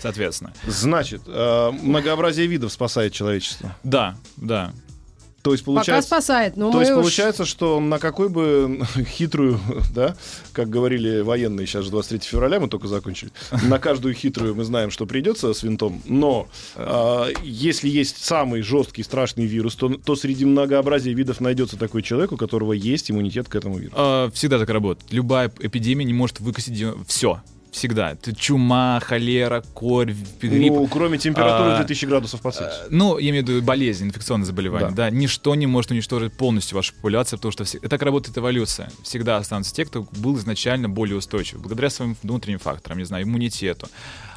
[0.00, 0.52] Соответственно.
[0.66, 3.76] Значит, э, многообразие видов спасает человечество.
[3.82, 4.72] Да, да.
[5.44, 6.08] То есть Пока получается...
[6.08, 9.60] спасает, но То есть уж- получается, что на какой бы хитрую,
[9.94, 10.16] да,
[10.54, 13.30] как говорили военные, сейчас же 23 февраля мы только закончили,
[13.62, 19.02] на каждую хитрую мы знаем, что придется с винтом, но а, если есть самый жесткий,
[19.02, 23.54] страшный вирус, то, то среди многообразия видов найдется такой человек, у которого есть иммунитет к
[23.54, 23.96] этому вирусу.
[23.98, 25.12] А, Всегда так работает.
[25.12, 27.42] Любая эпидемия не может выкосить все.
[27.74, 28.16] Всегда.
[28.36, 30.72] Чума, холера, корь, грипп.
[30.72, 32.84] Ну, кроме температуры А, 2000 градусов по Цельсию.
[32.84, 34.90] Э, Ну, я имею в виду болезнь, инфекционные заболевания.
[34.90, 35.10] Да.
[35.10, 35.10] Да.
[35.10, 38.90] ничто не может уничтожить полностью вашу популяцию, потому что все- так работает эволюция.
[39.02, 43.88] Всегда останутся те, кто был изначально более устойчив, благодаря своим внутренним факторам, не знаю, иммунитету.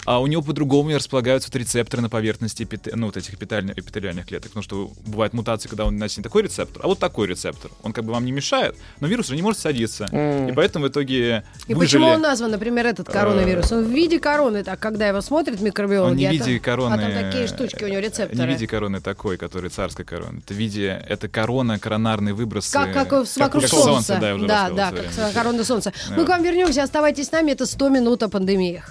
[0.08, 4.26] А у него по-другому располагаются вот рецепторы на поверхности эпите- ну, вот этих эпителя- эпителиальных
[4.26, 4.52] клеток.
[4.52, 7.72] Потому что бывают мутации, когда он значит, не такой рецептор, а вот такой рецептор.
[7.84, 10.06] Он как бы вам не мешает, но вирус уже не может садиться.
[10.06, 12.00] И поэтому в итоге И выжили...
[12.00, 13.70] почему он назван, например, этот коронавирус?
[13.74, 16.12] Он в виде короны, так, когда его смотрят микробиологи.
[16.12, 16.94] Он не в а виде там- короны.
[16.94, 18.40] А там такие штучки у него рецепторы.
[18.40, 20.40] Не в виде короны такой, который царской короны.
[20.40, 22.70] Это в виде, это корона, коронарный выброс.
[22.70, 23.84] Как, как вокруг как солнца.
[23.84, 25.34] солнце, да, я уже да, да, как время.
[25.34, 25.92] корона солнца.
[26.10, 26.16] Да.
[26.16, 27.52] Мы к вам вернемся, оставайтесь с нами.
[27.52, 28.90] Это 100 минут о пандемиях.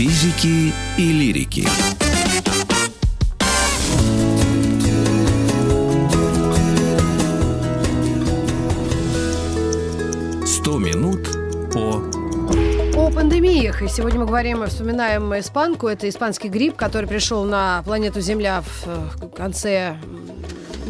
[0.00, 1.68] Физики и лирики.
[10.46, 11.28] Сто минут
[11.70, 12.02] по
[12.96, 13.82] О пандемиях.
[13.82, 15.86] И сегодня мы говорим, вспоминаем испанку.
[15.86, 19.98] Это испанский грипп, который пришел на планету Земля в э, конце...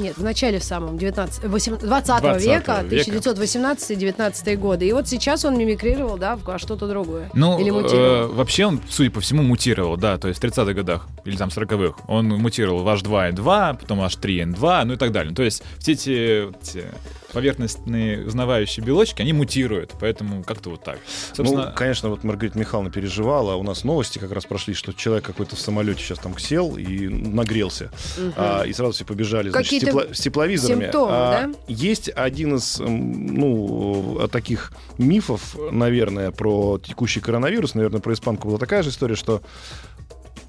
[0.01, 3.11] Нет, в начале в самом 19, 20 20 века, века.
[3.11, 4.89] 1918-19 годы.
[4.89, 7.31] И вот сейчас он мимикрировал, да, в что-то другое.
[7.35, 8.33] Ну, Или э, мутировал.
[8.33, 12.03] вообще он, судя по всему, мутировал, да, то есть в 30-х годах или там 40-х.
[12.09, 15.35] Он мутировал в H2N2, потом H3N2, ну и так далее.
[15.35, 16.85] То есть все эти, эти
[17.33, 20.99] поверхностные узнавающие белочки, они мутируют, поэтому как-то вот так.
[21.35, 24.93] Собственно, Ну, конечно, вот Маргарита Михайловна переживала, а у нас новости как раз прошли, что
[24.93, 27.91] человек какой-то в самолете сейчас там сел и нагрелся,
[28.37, 30.83] а, и сразу все побежали значит, с, тепло- с тепловизорами.
[30.85, 31.55] симптомы, А, да?
[31.69, 38.83] Есть один из ну, таких мифов, наверное, про текущий коронавирус, наверное, про испанку была такая
[38.83, 39.43] же история, что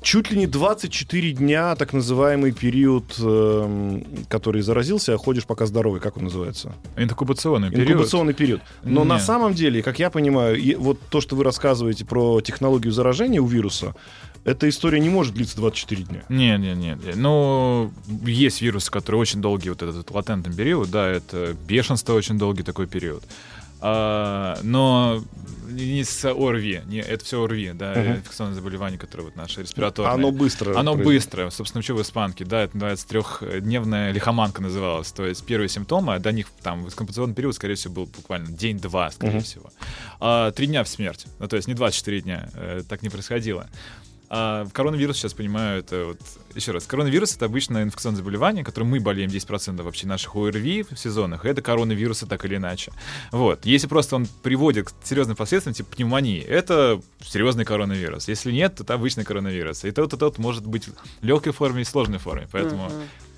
[0.02, 6.02] Чуть ли не 24 дня, так называемый период, эм, который заразился, а ходишь пока здоровый,
[6.02, 6.74] как он называется?
[6.98, 7.90] инкубационный период.
[7.90, 8.62] Инкубационный период.
[8.84, 9.10] Но Не.
[9.10, 13.40] на самом деле, как я понимаю, и вот то, что вы рассказываете про технологию заражения
[13.40, 13.94] у вируса,
[14.44, 16.24] эта история не может длиться 24 дня.
[16.30, 16.98] Не, не, не.
[17.16, 17.92] Ну,
[18.26, 22.88] есть вирусы, которые очень долгий, вот этот латентный период, да, это бешенство очень долгий такой
[22.88, 23.24] период.
[23.84, 25.24] А, но
[25.70, 28.12] не с ОРВИ, не, это все ОРВИ, да, Мгм.
[28.18, 30.14] инфекционное заболевание, которое вот наше респираторное.
[30.14, 30.72] Оно быстро.
[30.78, 31.06] Оно произойдет.
[31.24, 36.16] быстро, собственно, что в испанке, да, это называется трехдневная лихоманка называлась, то есть первые симптомы,
[36.16, 39.44] а до них там инкубационный период, скорее всего, был буквально день-два, скорее Мгм.
[39.44, 39.70] всего.
[40.20, 43.68] А, три дня в смерть, ну, то есть не 24 дня, э, так не происходило.
[44.34, 46.20] А коронавирус, сейчас понимаю, это вот...
[46.56, 50.98] Еще раз, коронавирус— это обычное инфекционное заболевание, которым мы болеем 10% вообще наших ОРВИ в
[50.98, 51.44] сезонах.
[51.44, 52.94] Это коронавирусы так или иначе.
[53.34, 53.66] Вот.
[53.66, 58.30] Если просто он приводит к серьезным последствиям, типа пневмонии, это серьезный коронавирус.
[58.30, 59.84] Если нет, то это обычный коронавирус.
[59.84, 62.48] И тот, и тот может быть в легкой форме и сложной форме.
[62.54, 62.90] Поэтому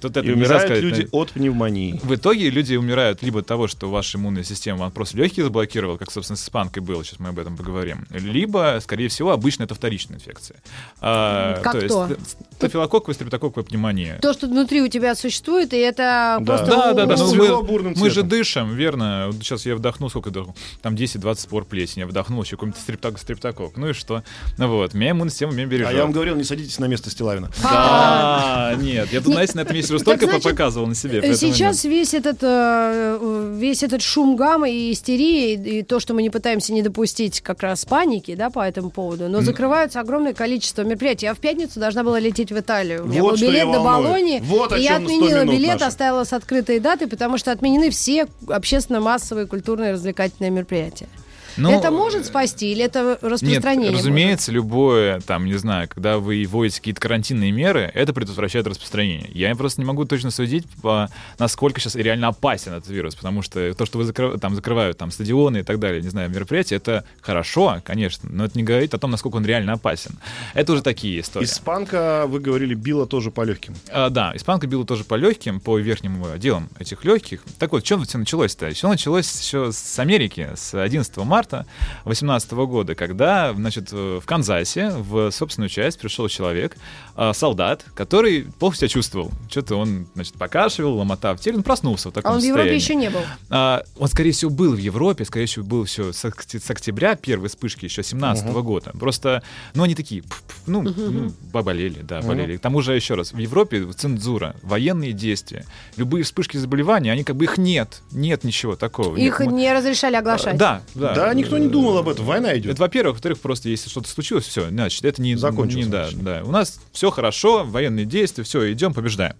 [0.03, 1.99] тут это И умирают сказать, люди от пневмонии.
[2.03, 6.11] в итоге люди умирают либо от того, что ваша иммунная система просто легкие заблокировала, как,
[6.11, 10.17] собственно, с испанкой было, сейчас мы об этом поговорим, либо, скорее всего, обычно это вторичная
[10.17, 10.57] инфекция.
[11.01, 12.17] А, Как то есть то?
[12.57, 14.19] стафилококковая, стрептококковая пневмония.
[14.21, 16.45] То, что внутри у тебя существует, и это Да.
[16.45, 16.65] просто...
[16.67, 17.15] Да, да, да.
[17.17, 19.29] Ну, мы, мы же дышим, верно.
[19.31, 20.55] Вот Сейчас я вдохнул, сколько вдохнул?
[20.81, 22.01] Там 10-20 спор плесени.
[22.01, 23.77] Я вдохнул еще какой-нибудь стрепток, стрептокок.
[23.77, 24.23] Ну и что?
[24.57, 25.89] Ну вот, меня иммунная система меня бережет.
[25.91, 27.49] А я вам говорил, не садитесь на место Стилавина.
[27.61, 31.19] Да, нет, я тут, знаете, на этом месте Так, столько значит, показывал на себе.
[31.19, 31.33] Э.
[31.33, 36.29] Сейчас весь этот, э, весь этот шум гамма и истерии, и, то, что мы не
[36.29, 41.25] пытаемся не допустить как раз паники да, по этому поводу, но закрываются огромное количество мероприятий.
[41.25, 43.03] Я в пятницу должна была лететь в Италию.
[43.05, 43.83] У меня Вот был билет до.
[43.83, 45.87] Болонии, Вот и я чем 100 отменила билет, наших.
[45.87, 51.07] оставила с открытой датой, потому что отменены все общественно-массовые культурные развлекательные мероприятия.
[51.57, 53.91] Ну, это может спасти или это распространение?
[53.91, 59.29] Нет, разумеется, любое, там, не знаю, когда вы вводите какие-то карантинные меры, это предотвращает распространение.
[59.33, 63.73] Я просто не могу точно судить, по, насколько сейчас реально опасен этот вирус, потому что
[63.73, 67.05] то, что вы закрыв, там, закрывают там, стадионы и так далее, не знаю, мероприятия, это
[67.21, 70.17] хорошо, конечно, но это не говорит о том, насколько он реально опасен.
[70.53, 71.45] Это уже такие истории.
[71.45, 73.75] Испанка, вы говорили, била тоже по легким.
[73.89, 77.41] А, да, испанка била тоже по легким, по верхним отделам этих легких.
[77.59, 78.69] Так вот, чем все началось-то?
[78.71, 85.31] Все началось еще с Америки, с 11 марта 2018 года, когда, значит, в Канзасе в
[85.31, 86.75] собственную часть пришел человек,
[87.15, 89.31] а, солдат, который плохо себя чувствовал.
[89.49, 92.71] Что-то он, значит, покашивал, ломота в теле, он проснулся в таком А он в состоянии.
[92.71, 93.21] Европе еще не был.
[93.49, 97.49] А, он, скорее всего, был в Европе, скорее всего, был еще с, с октября первой
[97.49, 98.91] вспышки еще 17 года.
[98.99, 102.57] Просто, ну, они такие, пф, пф, ну, ну, поболели, да, болели.
[102.57, 105.65] К тому же, еще раз, в Европе цензура, военные действия,
[105.97, 109.15] любые вспышки заболеваний, они как бы их нет, нет ничего такого.
[109.15, 110.57] Их Нет, мы- не разрешали оглашать.
[110.57, 111.13] Да, да.
[111.13, 112.25] Да, никто не думал об этом.
[112.25, 112.73] Война идет.
[112.73, 113.15] Это, во-первых.
[113.15, 115.35] Во-вторых, просто если что-то случилось, все, значит, это не...
[115.35, 116.43] Закончилось, не- да, да.
[116.43, 119.35] У нас все хорошо, военные действия, все, идем, побеждаем.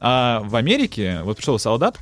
[0.00, 1.98] А в Америке, вот пришел солдат,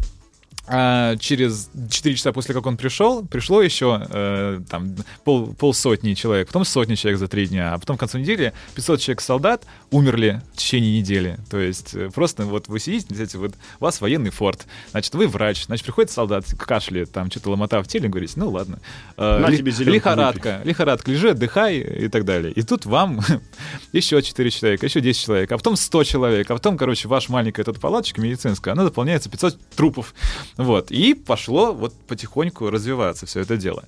[0.67, 6.47] а через 4 часа после как он пришел, пришло еще э, там пол, полсотни человек,
[6.47, 10.41] потом сотни человек за три дня, а потом к концу недели 500 человек солдат умерли
[10.55, 11.39] в течение недели.
[11.51, 15.29] То есть э, просто вот вы сидите, знаете, вот у вас военный форт, значит, вы
[15.29, 18.79] врач, значит, приходит солдат, кашляет, там что-то ломота в теле, говорите, ну ладно.
[19.19, 22.53] Э, На ли- тебе лихорадка, лихорадка, лежи, отдыхай и так далее.
[22.53, 23.21] И тут вам
[23.93, 27.65] еще 4 человека, еще 10 человек, а потом 100 человек, а потом, короче, ваша маленькая
[27.65, 30.15] тут палаточка медицинская, она заполняется 500 трупов.
[30.57, 30.91] Вот.
[30.91, 33.85] И пошло вот потихоньку развиваться все это дело.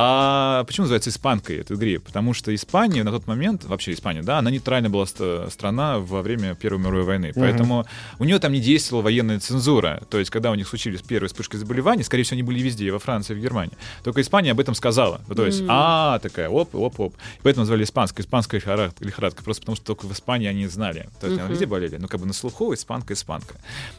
[0.00, 2.04] А почему называется испанкой этот грипп?
[2.04, 6.22] Потому что Испания на тот момент, вообще Испания, да, она нейтральная была ст- страна во
[6.22, 7.32] время Первой мировой войны.
[7.34, 7.84] Поэтому
[8.20, 10.00] у нее там не действовала военная цензура.
[10.08, 12.90] То есть, когда у них случились первые вспышки заболеваний, скорее всего, они были везде, и
[12.92, 13.76] во Франции, и в Германии.
[14.04, 15.20] Только Испания об этом сказала.
[15.26, 17.14] Ну, То есть, а, такая, оп, оп, оп.
[17.42, 21.08] Поэтому назвали испанской, испанская лихорадка, лихорадка, просто потому что только в Испании они знали.
[21.20, 21.96] То есть, они везде болели.
[21.96, 23.56] Ну, как бы на слуху испанка, испанка.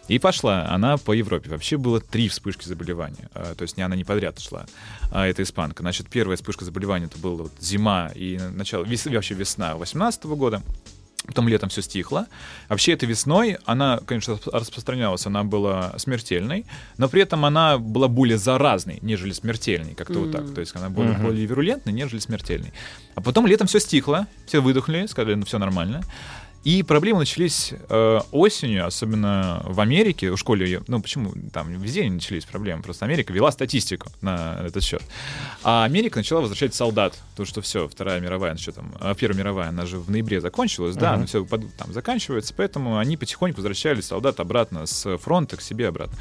[0.07, 1.49] И пошла она по Европе.
[1.49, 3.29] Вообще было три вспышки заболевания.
[3.33, 4.65] А, То есть, не она не подряд шла,
[5.11, 5.83] а это испанка.
[5.83, 10.61] Значит, первая вспышка заболевания это была вот зима и начало, вес, вообще весна 18 года.
[11.25, 12.27] Потом летом все стихло.
[12.69, 16.65] Вообще этой весной она, конечно, расп- распространялась, она была смертельной,
[16.97, 20.53] но при этом она была более заразной, нежели смертельной, как-то вот так.
[20.55, 22.73] То есть она более, более вирулентной, нежели смертельной.
[23.15, 26.01] А потом летом все стихло, все выдохнули, сказали, ну все нормально.
[26.63, 32.15] И проблемы начались э, осенью, особенно в Америке, в школе, ну почему, там везде не
[32.15, 35.01] начались проблемы, просто Америка вела статистику на этот счет.
[35.63, 39.37] А Америка начала возвращать солдат, то что все, Вторая мировая, ну, что там, а, Первая
[39.37, 44.01] мировая, она же в ноябре закончилась, да, но все там заканчивается, поэтому они потихоньку возвращали
[44.01, 46.17] солдат обратно с фронта к себе обратно.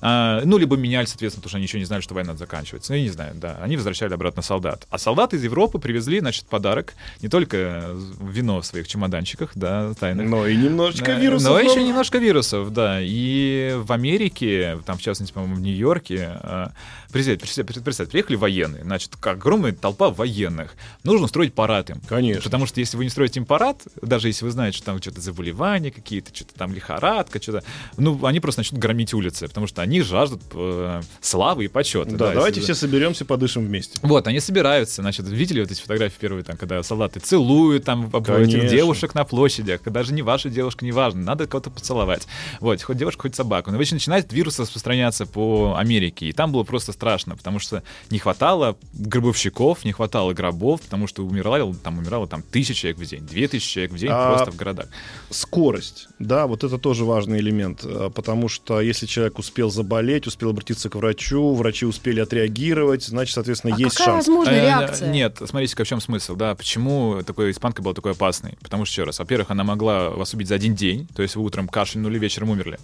[0.00, 2.92] А, ну, либо меняли, соответственно, потому что они еще не знали, что война заканчивается.
[2.92, 4.86] Ну, я не знаю, да, они возвращали обратно солдат.
[4.90, 10.28] А солдаты из Европы привезли, значит, подарок, не только вино в своих чемоданчиках, да, тайных,
[10.28, 11.48] Но и немножечко вирусов.
[11.48, 12.98] Но но- еще немножко вирусов, да.
[13.00, 16.66] И в Америке, там, в частности, по-моему, в Нью-Йорке, э,
[17.12, 20.74] представь, представь, представь, приехали военные, значит, как огромная толпа военных.
[21.04, 22.00] Нужно устроить парад им.
[22.08, 22.42] Конечно.
[22.42, 25.20] Потому что если вы не строите им парад, даже если вы знаете, что там что-то
[25.20, 27.62] заболевания какие-то, что-то там лихорадка, что-то,
[27.96, 32.10] ну, они просто начнут громить улицы, потому что они жаждут э, славы и почета.
[32.16, 33.98] Да, давайте если- все соберемся, подышим вместе.
[34.02, 38.68] вот, они собираются, значит, видели вот эти фотографии первые, там, когда солдаты целуют там этих
[38.68, 39.24] девушек на
[39.78, 42.26] площадях, даже не ваша девушка, не важно, надо кого-то поцеловать.
[42.60, 43.70] Вот, хоть девушку, хоть собаку.
[43.70, 48.18] Но вечер начинает вирус распространяться по Америке, и там было просто страшно, потому что не
[48.18, 53.26] хватало гробовщиков, не хватало гробов, потому что умирало, там умирало там тысяча человек в день,
[53.26, 54.86] две тысячи человек в день А- просто в городах.
[55.30, 60.50] Скорость, да, вот это тоже важный элемент, э, потому что если человек успел заболеть, успел
[60.50, 64.26] обратиться к врачу, врачи успели отреагировать, значит, соответственно, А есть какая шанс.
[64.28, 65.10] возможная Э, реакция?
[65.10, 68.56] Нет, смотрите, в чем смысл, да, почему такой испанка была такой опасной?
[68.62, 71.42] Потому что, еще раз, во-первых, она могла вас убить за один день, то есть вы
[71.42, 72.78] утром кашлянули, вечером умерли.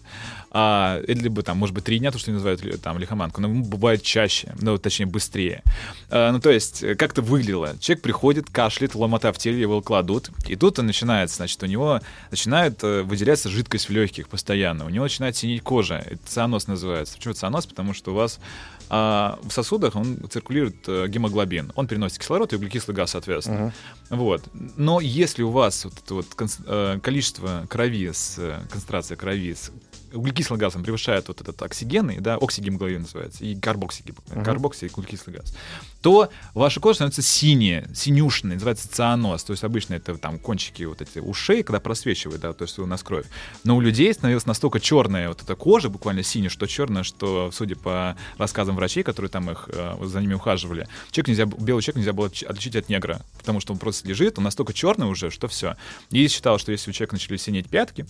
[0.51, 4.03] А, или либо там, может быть, три дня, то, что называют там лихоманку, но бывает
[4.03, 5.63] чаще, ну, точнее, быстрее.
[6.11, 7.77] А, ну, то есть, э, как-то выглядело.
[7.81, 12.01] Человек приходит, кашляет, ломота в теле, его кладут, и тут он начинается, значит, у него
[12.31, 17.17] начинает э, выделяться жидкость в легких постоянно, у него начинает синеть кожа, это цианоз называется.
[17.17, 17.67] Почему цианоз?
[17.67, 18.41] Потому что у вас
[18.91, 21.73] а, в сосудах он циркулирует э, гемоглобин.
[21.75, 23.73] Он переносит кислород и углекислый газ, соответственно.
[24.11, 24.43] Вот.
[24.53, 26.27] Но если у вас вот это вот
[26.67, 29.71] э, количество крови с э, концентрация крови с
[30.13, 34.07] углекислым газом превышает вот этот оксигенный, да, оксигемоглобин называется, и карбоксиг,
[34.45, 35.55] карбокси и углекислый газ,
[36.03, 39.45] то ваша кожа становится синяя, синюшная, называется цианоз.
[39.45, 42.87] То есть обычно это там кончики вот эти ушей, когда просвечивает, да, то есть у
[42.87, 43.27] нас кровь.
[43.65, 47.77] Но у людей становилась настолько черная вот эта кожа, буквально синяя, что черная, что, судя
[47.77, 50.89] по рассказам врачей, которые там их э, за ними ухаживали.
[51.11, 54.45] Человек нельзя, белый человек нельзя было отличить от негра, потому что он просто лежит, он
[54.45, 55.77] настолько черный уже, что все.
[56.11, 58.07] И считал, что если у человека начали синеть пятки,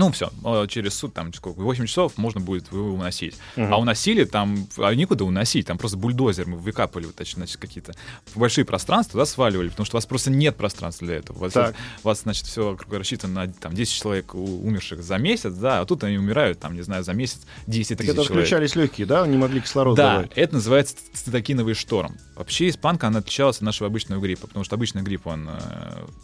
[0.00, 0.30] ну, все,
[0.66, 3.36] через суд, там, сколько, 8 часов можно будет его уносить.
[3.54, 3.68] Uh-huh.
[3.70, 7.92] А уносили там, а некуда уносить, там просто бульдозер мы выкапывали, вот, значит, какие-то
[8.34, 11.36] большие пространства, туда сваливали, потому что у вас просто нет пространства для этого.
[11.36, 11.74] У вас, так.
[12.02, 16.16] вас значит, все рассчитано на там, 10 человек умерших за месяц, да, а тут они
[16.16, 18.30] умирают, там, не знаю, за месяц 10 тысяч это человек.
[18.30, 20.32] отключались легкие, да, не могли кислород Да, давать.
[20.34, 22.16] это называется цитокиновый шторм.
[22.36, 25.58] Вообще испанка, она отличалась от нашего обычного гриппа, потому что обычный грипп, он, э,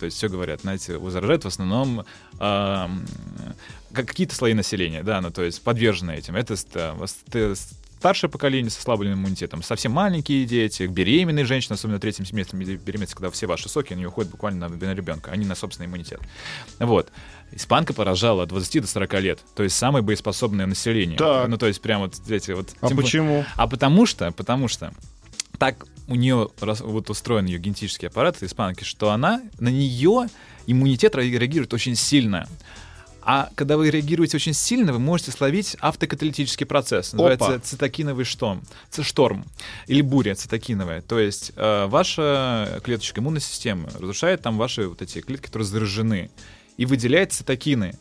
[0.01, 2.07] то есть все говорят, знаете, заражает в основном
[2.41, 2.87] э,
[4.05, 6.37] какие-то слои населения, да, ну то есть подвержены этим.
[6.37, 6.57] Это
[7.99, 13.31] старшее поколение со слабым иммунитетом, совсем маленькие дети, беременные женщины, особенно третьим семестром беременности, когда
[13.31, 16.21] все ваши соки, они уходят буквально на, на ребенка, они на собственный иммунитет.
[16.79, 17.11] Вот.
[17.53, 21.19] Испанка поражала от 20 до 40 лет, то есть самое боеспособное население.
[21.19, 21.49] Так.
[21.49, 22.71] Ну, то есть прямо вот эти вот...
[22.81, 23.45] А почему?
[23.57, 24.93] А потому что, потому что
[25.59, 30.29] так у нее вот устроен ее генетический аппарат испанки, что она на нее
[30.67, 32.49] иммунитет реагирует очень сильно.
[33.29, 37.13] А когда вы реагируете очень сильно, вы можете словить автокаталитический процесс.
[37.13, 37.59] Называется Опа.
[37.59, 38.63] цитокиновый шторм.
[39.03, 39.45] шторм
[39.89, 41.03] или буря цитокиновая.
[41.03, 46.31] То есть э, ваша клеточка иммунной системы разрушает там ваши вот эти клетки, которые заражены,
[46.77, 47.99] и выделяет цитокины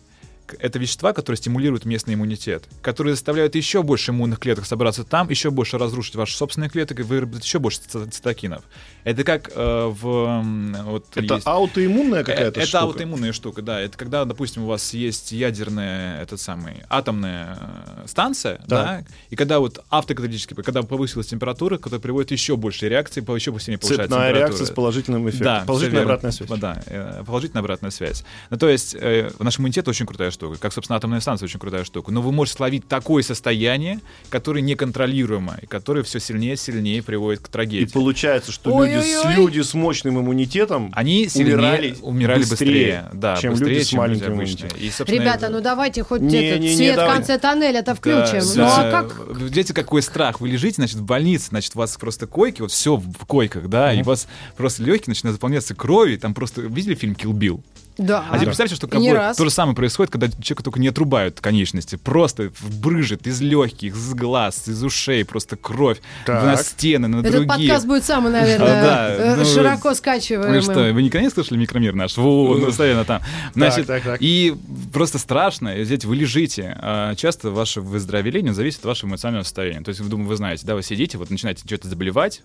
[0.59, 5.49] это вещества, которые стимулируют местный иммунитет, которые заставляют еще больше иммунных клеток собраться там, еще
[5.49, 8.63] больше разрушить ваши собственные клетки и выработать еще больше цитокинов.
[9.05, 10.43] Это как э, в...
[10.83, 11.45] Вот, это есть...
[11.47, 12.77] аутоиммунная какая-то это штука?
[12.77, 13.79] Это аутоиммунная штука, да.
[13.79, 19.35] Это когда, допустим, у вас есть ядерная, этот самый, атомная э, станция, да, да и
[19.35, 24.29] когда вот автокаталитически, когда повысилась температура, которая приводит еще больше реакции, еще сильнее повышается Цветная
[24.29, 24.39] температура.
[24.39, 25.45] реакция с положительным эффектом.
[25.45, 26.49] Да, положительная обратная связь.
[26.59, 28.23] Да, э, положительная обратная связь.
[28.49, 31.83] Ну, то есть э, наш иммунитет очень крутая штука, как, собственно, атомная станция очень крутая
[31.83, 32.11] штука.
[32.11, 37.41] Но вы можете словить такое состояние, которое неконтролируемо, и которое все сильнее и сильнее приводит
[37.41, 37.87] к трагедии.
[37.87, 43.36] И получается, что люди с, люди с мощным иммунитетом они умирали, умирали быстрее, быстрее, да,
[43.38, 44.77] чем быстрее, люди с чем маленьким иммунитетом.
[44.79, 48.41] И, Ребята, ну давайте хоть не, этот не, свет не, в конце тоннеля-то включим.
[48.55, 49.38] Да, ну а как?
[49.38, 50.41] Видите, какой страх.
[50.41, 53.93] Вы лежите, значит, в больнице, значит, у вас просто койки, вот все в койках, да,
[53.93, 53.99] mm-hmm.
[53.99, 54.27] и у вас
[54.58, 57.62] просто легкие начинают заполняться кровью, там просто, видели фильм «Kill Bill»?
[57.97, 58.25] Да.
[58.29, 61.39] А теперь представьте, что как бы, то же самое происходит, когда человека только не отрубают
[61.39, 61.95] конечности.
[61.95, 66.43] Просто брыжет из легких, из глаз, из ушей, просто кровь так.
[66.43, 67.45] на стены, на Этот другие.
[67.45, 70.58] Этот подкаст будет самый, наверное, да, э, ну, широко скачиваемый.
[70.58, 72.17] Ну что, вы никогда не слышали микромир наш?
[72.17, 73.21] Вот, постоянно там.
[73.53, 74.21] Значит, так, так, так.
[74.21, 74.55] и
[74.93, 76.77] просто страшно, здесь вы лежите.
[76.81, 79.84] А часто ваше выздоровление зависит от вашего эмоционального состояния.
[79.84, 82.43] То есть вы думаете, вы знаете, да, вы сидите, вот начинаете что-то заболевать,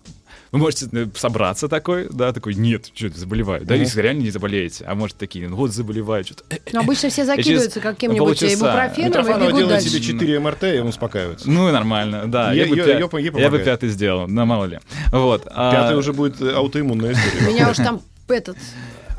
[0.53, 3.65] вы можете собраться такой, да, такой, нет, что-то заболеваю.
[3.65, 6.45] Да, если реально не заболеете, а может такие, ну вот заболевают что-то.
[6.73, 11.51] Но обычно все закидываются каким-нибудь ибупрофеном и бегут делает себе 4 МРТ, и он успокаивается.
[11.51, 12.53] Ну, нормально, да.
[12.53, 14.79] Я, я, я, я, я бы пятый сделал, ну, мало ли.
[15.13, 15.47] Вот.
[15.47, 17.53] А пятый уже будет аутоиммунная история.
[17.53, 18.57] Меня уж там этот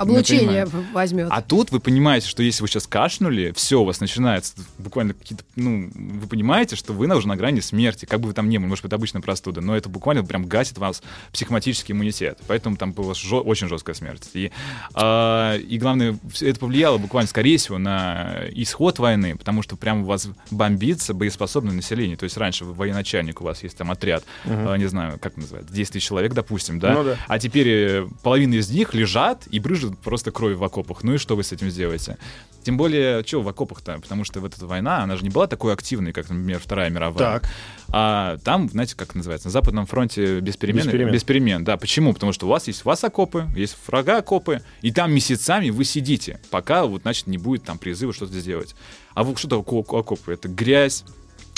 [0.02, 1.28] облучение возьмет.
[1.30, 5.44] А тут вы понимаете, что если вы сейчас кашнули, все, у вас начинается буквально какие-то,
[5.56, 8.68] ну, вы понимаете, что вы уже на грани смерти, как бы вы там ни были,
[8.68, 13.14] может быть, обычная простуда, но это буквально прям гасит вас психоматический иммунитет, поэтому там была
[13.14, 14.30] жё- очень жесткая смерть.
[14.34, 14.52] И,
[14.96, 20.06] э, и главное, это повлияло буквально, скорее всего, на исход войны, потому что прям у
[20.06, 24.54] вас бомбится боеспособное население, то есть раньше вы военачальник, у вас есть там отряд, угу.
[24.54, 26.94] э, не знаю, как называется, 10 тысяч человек, допустим, да?
[26.94, 31.04] Ну, да, а теперь э, половина из них лежат и брыжут просто кровь в окопах.
[31.04, 32.17] Ну и что вы с этим сделаете?
[32.63, 33.99] Тем более, что в окопах-то?
[33.99, 37.39] Потому что вот эта война, она же не была такой активной, как, например, Вторая мировая.
[37.39, 37.49] Так.
[37.89, 40.84] А там, знаете, как называется, на Западном фронте без перемен.
[40.84, 41.13] Без перемен.
[41.13, 41.77] Без перемен, да.
[41.77, 42.13] Почему?
[42.13, 45.84] Потому что у вас есть у вас окопы, есть врага окопы, и там месяцами вы
[45.86, 48.75] сидите, пока вот, значит, не будет там призыва что-то сделать.
[49.13, 50.34] А вы что такое окопы?
[50.34, 51.04] Это грязь,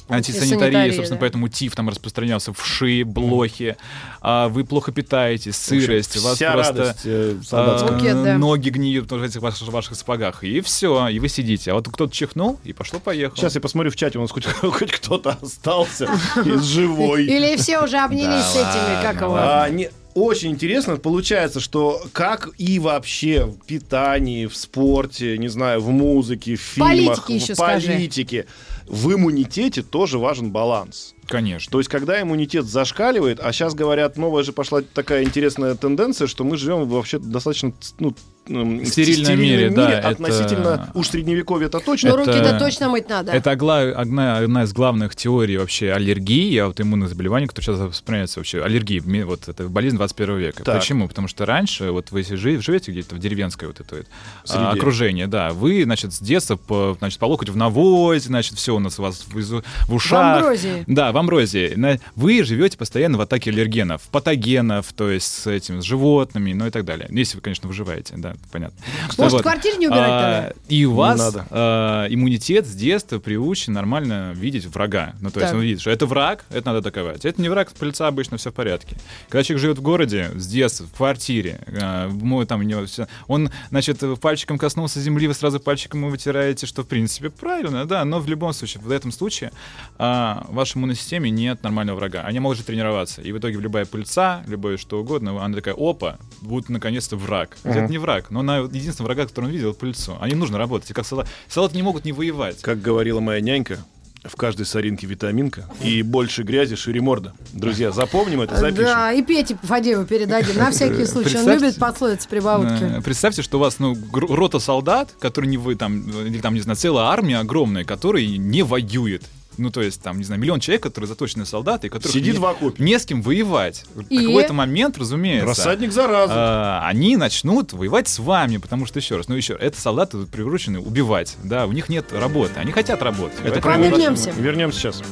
[0.09, 1.21] антисанитария, собственно, да.
[1.21, 3.77] поэтому ТИФ там распространялся, вши, блохи,
[4.21, 8.37] а вы плохо питаетесь, сырость, общем, у вас просто радость, э, а, Букет, да.
[8.37, 11.71] ноги гниют в этих ваших, ваших сапогах, и все, и вы сидите.
[11.71, 13.37] А вот кто-то чихнул, и пошло-поехало.
[13.37, 16.09] Сейчас я посмотрю в чате, у нас хоть, хоть кто-то остался
[16.45, 17.25] из живой.
[17.25, 19.35] Или все уже обнялись с этими, как его?
[19.35, 19.69] А,
[20.13, 20.97] очень интересно.
[20.97, 27.25] Получается, что как и вообще в питании, в спорте, не знаю, в музыке, в фильмах,
[27.25, 28.45] политике в политике,
[28.87, 31.15] в иммунитете тоже важен баланс.
[31.27, 31.71] Конечно.
[31.71, 36.43] То есть, когда иммунитет зашкаливает, а сейчас говорят, новая же пошла такая интересная тенденция, что
[36.43, 38.13] мы живем вообще достаточно ну,
[38.45, 42.09] В стерильном стерильном мире, да, это- относительно уж средневековья это точно.
[42.09, 43.31] Но Это- руки-то точно мыть надо.
[43.31, 48.61] Это огла- одна, одна из главных теорий вообще аллергии, аутоиммунных заболеваний, которые сейчас воспринимаются вообще.
[48.61, 50.63] Аллергии, вот это болезнь 21 века.
[50.63, 50.79] Так.
[50.79, 51.07] Почему?
[51.07, 54.07] Потому что раньше, вот вы живете где-то в деревенской вот это вот,
[54.43, 54.65] а, Среде.
[54.65, 58.79] окружение, да, вы, значит, с детства, по, значит, по локоть в навозе, значит, все у
[58.79, 60.37] нас у вас в, в ушах.
[60.37, 60.83] амброзии.
[60.87, 61.99] Да, в амброзии.
[62.15, 66.69] Вы живете постоянно в атаке аллергенов, патогенов, то есть с этим, с животными, ну и
[66.71, 67.07] так далее.
[67.09, 68.77] Если вы, конечно, выживаете, да, понятно.
[69.17, 69.39] Может, Вот.
[69.39, 70.61] в квартире не убирать А, тогда?
[70.69, 71.45] И у вас надо.
[71.49, 75.13] а, иммунитет с детства приучен нормально видеть врага.
[75.21, 75.57] Ну, то есть Так.
[75.57, 77.25] он видит, что это враг, это надо атаковать.
[77.25, 78.95] Это не враг, с пыльца обычно все в порядке.
[79.29, 83.07] Когда человек живет в городе, с детства, в квартире, а, мой там у него всё-
[83.27, 88.03] он, значит, пальчиком коснулся земли, вы сразу пальчиком его вытираете, что, в принципе, правильно, да,
[88.05, 89.51] но в любом случае, в этом случае
[89.97, 92.21] а, в вашей иммунной системе нет нормального врага.
[92.21, 93.21] Они могут тренироваться.
[93.21, 97.57] И в итоге любая пыльца, любое что угодно, она такая, опа, будет наконец-то враг.
[97.63, 100.17] Ведь Это не враг, но она единственный врага, который он видел, пыльцу.
[100.19, 100.91] Они нужно работать.
[100.91, 101.29] И как солдаты.
[101.47, 102.61] Солдаты не могут не воевать.
[102.61, 103.79] Как говорила моя нянька,
[104.23, 107.33] в каждой соринке витаминка, и больше грязи, шире морда.
[107.51, 108.85] Друзья, запомним это, запишем.
[108.85, 111.37] Да, и Пете Фадееву передадим, на всякий случай.
[111.37, 112.97] Он любит пословицы, прибаутки.
[112.97, 116.61] Э, Представьте, что у вас ну, рота солдат, который не вы там, или там, не
[116.61, 119.23] знаю, целая армия огромная, который не воюет.
[119.57, 122.39] Ну, то есть, там, не знаю, миллион человек, которые заточенные солдаты, и которых Сидит не,
[122.39, 122.83] в окопе.
[122.83, 123.85] не с кем воевать.
[124.09, 124.17] И?
[124.17, 125.47] В какой-то момент, разумеется.
[125.47, 126.33] Рассадник заразы.
[126.35, 130.79] а, они начнут воевать с вами, потому что еще раз, ну еще, это солдаты приручены
[130.79, 133.39] убивать, да, у них нет работы, они хотят работать.
[133.43, 134.31] Это про Вернемся.
[134.31, 135.03] Вернемся сейчас.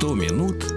[0.00, 0.69] «100 минут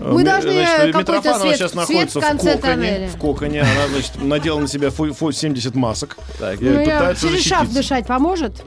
[0.00, 2.74] Мы должны какой-то Митрофанова свет- сейчас свет находится в конце в коконе.
[2.74, 3.08] тоннеля.
[3.08, 3.60] В коконе.
[3.62, 6.16] Она, значит, надела на себя фу- фу- 70 масок.
[6.38, 8.62] Так, Ну, я через шаф дышать поможет?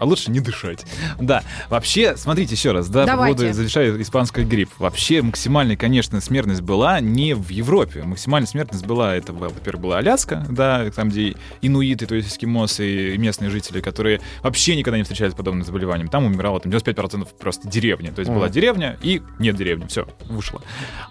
[0.00, 0.84] А лучше не дышать.
[1.20, 3.36] Да, вообще, смотрите еще раз, да, по Давайте.
[3.36, 4.70] поводу завершая испанский грипп.
[4.78, 8.02] Вообще максимальная, конечно, смертность была не в Европе.
[8.02, 13.18] Максимальная смертность была, это, во-первых, была Аляска, да, там, где инуиты, то есть эскимосы и
[13.18, 16.08] местные жители, которые вообще никогда не встречались с подобным заболеванием.
[16.08, 18.08] Там умирало там 95% просто деревни.
[18.08, 20.62] То есть была деревня и нет деревни, все, вышло.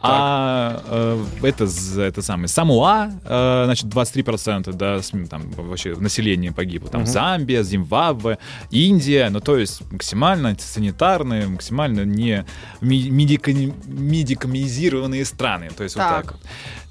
[0.01, 1.67] А э, это,
[1.97, 6.89] это самое, Самуа, э, значит, 23%, да, там вообще население погибло.
[6.89, 8.37] Там Замбия, Зимбабве,
[8.75, 12.45] Индия, ну то есть максимально санитарные, максимально не
[12.81, 15.69] ми- медика- медикамизированные страны.
[15.75, 16.25] То есть Так.
[16.25, 16.39] вот так.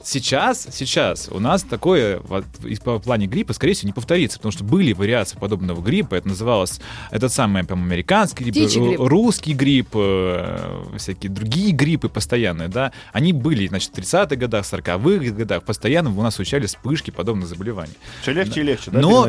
[0.05, 4.53] Сейчас, сейчас у нас такое вот, и по плане гриппа, скорее всего, не повторится, потому
[4.53, 6.15] что были вариации подобного гриппа.
[6.15, 6.81] Это называлось
[7.11, 9.01] этот самый, по-моему, американский грипп, грипп.
[9.01, 12.93] русский грипп, э, всякие другие гриппы постоянные, да.
[13.13, 17.95] Они были, значит, в 30-х годах, 40-х годах, постоянно у нас случались вспышки подобных заболеваний.
[18.21, 19.29] Все легче и легче, да, Но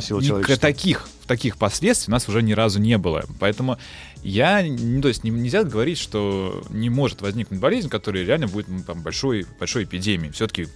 [0.60, 3.24] таких, таких последствий у нас уже ни разу не было.
[3.40, 3.78] Поэтому
[4.28, 8.68] я, ну, то есть не- нельзя говорить, что не может возникнуть болезнь, которая реально будет
[8.68, 10.32] ну, там, большой, большой эпидемией.
[10.32, 10.68] Все-таки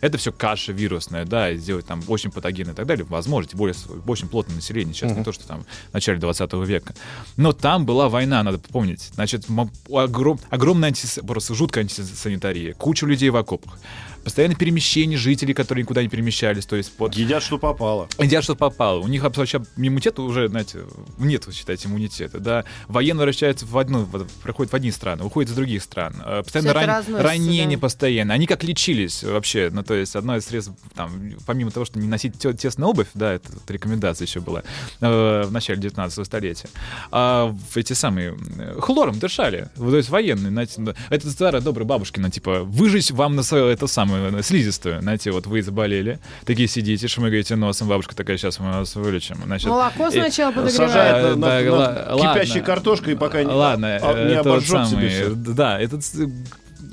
[0.00, 3.58] это все каша вирусная, да, и сделать там очень патогены и так далее, возможно, тем
[3.58, 3.74] более
[4.06, 4.94] очень плотным населением.
[4.94, 6.94] Сейчас не то, что там в начале 20 века.
[7.36, 9.10] Но там была война, надо помнить.
[9.14, 9.46] Значит,
[9.88, 13.78] огром- огромная антис- просто жуткая антисанитария, куча людей в окопах.
[14.24, 18.08] Постоянное перемещение жителей, которые никуда не перемещались, то есть под Едят, что попало.
[18.18, 19.00] Едят, что попало.
[19.00, 20.80] У них вообще иммунитета уже, знаете,
[21.18, 22.38] нет, считайте, иммунитета.
[22.40, 22.64] Да?
[22.88, 24.06] Военные вращаются в одну,
[24.42, 26.14] приходят в одни страны, уходят из других стран.
[26.24, 27.80] Э, Постоянно ран- ранения да.
[27.82, 28.34] постоянно.
[28.34, 29.68] Они как лечились вообще.
[29.72, 31.10] Ну, то есть, одно из средств, там,
[31.46, 34.62] помимо того, что не носить те- тесную обувь, да, это вот рекомендация еще была
[35.00, 36.68] э, в начале 19 столетия,
[37.10, 39.68] а в эти самые э, хлором дышали.
[39.76, 43.86] То есть военные, знаете, ну, это старая добрая бабушкина, типа, выжить вам на свою, это
[43.86, 48.72] самое, на слизистую, знаете, вот вы заболели, такие сидите, шмыгаете носом, бабушка такая, сейчас мы
[48.72, 49.36] вас вылечим.
[49.44, 50.92] Значит, Молоко сначала подогревают.
[50.92, 55.28] Сажает на- кипящей картошкой, пока не- Ладно, а- не обожжет себе.
[55.34, 56.02] Да, этот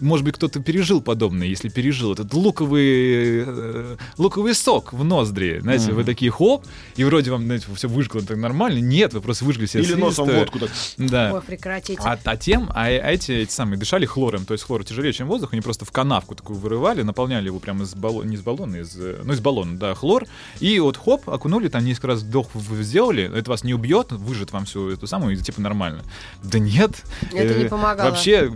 [0.01, 5.59] может быть, кто-то пережил подобное, если пережил этот луковый, э, луковый сок в ноздри.
[5.61, 8.79] Знаете, вы такие хоп, и вроде вам, знаете, все выжгло так нормально.
[8.79, 10.69] Нет, вы просто выжгли себе Или носом водку так.
[10.97, 11.31] Да.
[11.33, 12.01] Ой, прекратите.
[12.03, 15.27] А, а тем, а э- эти, эти самые дышали хлором, то есть хлор тяжелее, чем
[15.27, 18.77] воздух, они просто в канавку такую вырывали, наполняли его прямо из баллона, не из баллона,
[18.77, 20.25] из, э, ну из баллона, да, хлор,
[20.59, 24.51] и вот хоп, окунули, там несколько раз вдох в- сделали, это вас не убьет, выжжет
[24.51, 26.03] вам всю эту самую, и типа нормально.
[26.43, 26.91] Да нет.
[27.31, 28.09] Это не Э, помогало.
[28.09, 28.51] Вообще,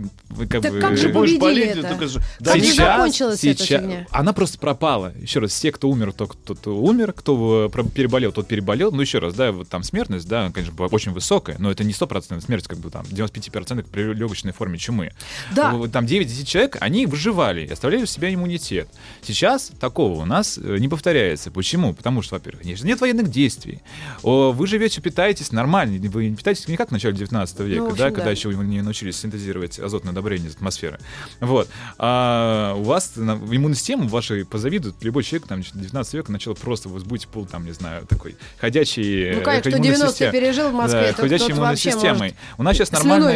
[0.50, 0.80] как Так бы...
[0.80, 1.88] как же Больше победили болеть, это?
[1.88, 4.06] только ж- Как сейчас- закончилась эта фигня?
[4.10, 5.12] Она просто пропала.
[5.20, 8.92] Еще раз, все, кто умер, тот, кто, кто умер, кто э, переболел, тот переболел.
[8.92, 11.92] Ну, еще раз, да, вот там смертность, да, конечно, была очень высокая, но это не
[11.92, 15.12] стопроцентная смерть, как бы там 95% при легочной форме чумы.
[15.54, 15.72] Да.
[15.72, 18.88] Вот Там 9-10 человек, они выживали и оставляли у себя иммунитет.
[19.22, 21.50] Сейчас такого у нас э, не повторяется.
[21.50, 21.94] Почему?
[21.94, 23.80] Потому что, во-первых, нет, нет военных действий.
[24.22, 25.98] О, Вы живете, питаетесь нормально.
[26.10, 28.14] Вы не питаетесь не как в начале 19 века, Ну, общем, да, да.
[28.14, 30.98] когда еще не научились синтезировать азотное удобрение из атмосферы.
[31.40, 31.68] Вот.
[31.98, 34.94] А у вас на- иммунная система вашей позавидует.
[35.02, 39.36] Любой человек, там, 19 века, начал просто, вы будете пол, там, не знаю, такой ходячий...
[39.36, 40.32] Ну, как, кто иммунной 90-е системой.
[40.32, 42.18] пережил в Москве, Да, тот- ходячей иммунной системой.
[42.18, 42.90] может У нас сейчас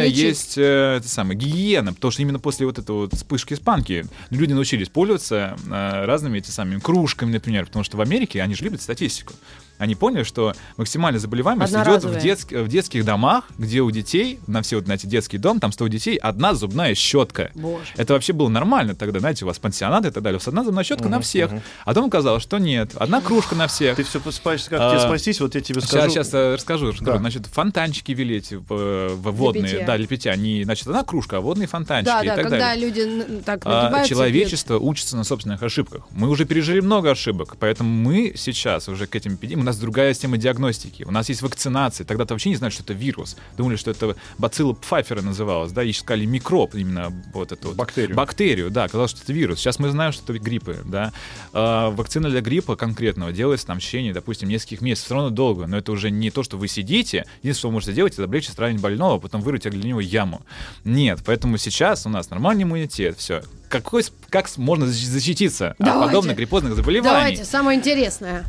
[0.05, 0.17] лечить.
[0.17, 4.53] есть э, это самое, гигиена, потому что именно после вот этого вот вспышки спанки люди
[4.53, 8.81] научились пользоваться э, разными эти самыми кружками, например, потому что в Америке они же любят
[8.81, 9.33] статистику.
[9.81, 14.61] Они поняли, что максимальная заболеваемость идет в, детск- в детских домах, где у детей, на
[14.61, 17.49] все вот, знаете, детский дом, там 100 детей, одна зубная щетка.
[17.55, 17.83] Боже.
[17.97, 20.37] Это вообще было нормально тогда, знаете, у вас пансионаты и так далее.
[20.37, 21.51] У вас одна зубная щетка на всех.
[21.51, 22.91] А потом оказалось, что нет.
[22.95, 23.95] Одна кружка на всех.
[23.97, 26.09] Ты все спрашиваешь, как А, тебе спастись, вот я тебе скажу.
[26.11, 26.91] Сейчас, сейчас расскажу.
[26.91, 27.11] расскажу.
[27.13, 27.17] Да.
[27.17, 29.85] Значит, фонтанчики вели эти водные, питья.
[29.85, 30.31] да, для питья.
[30.31, 32.85] Они, значит, одна кружка, а водные фонтанчики Да, и да, так когда далее.
[32.87, 36.03] люди так А, человечество учится на собственных ошибках.
[36.11, 39.65] Мы уже пережили много ошибок, поэтому мы сейчас уже к этим эпидемиям.
[39.71, 41.03] У нас другая система диагностики.
[41.03, 42.03] У нас есть вакцинация.
[42.03, 43.37] Тогда-то вообще не знали, что это вирус.
[43.55, 48.17] Думали, что это бацилла Пфайфера называлась, да, и искали микроб именно вот эту вот Бактерию.
[48.17, 49.59] Бактерию, да, казалось, что это вирус.
[49.59, 51.13] Сейчас мы знаем, что это гриппы, да.
[51.53, 55.05] А, вакцина для гриппа конкретного делается там в течение, допустим, нескольких месяцев.
[55.05, 57.25] Все равно долго, но это уже не то, что вы сидите.
[57.41, 60.41] Единственное, что вы можете делать, это облегчить страдание больного, а потом вырыть для него яму.
[60.83, 63.41] Нет, поэтому сейчас у нас нормальный иммунитет, все.
[63.69, 66.07] Какой, как можно защи- защититься от Давайте.
[66.07, 67.19] подобных гриппозных заболеваний?
[67.19, 68.43] Давайте, самое интересное.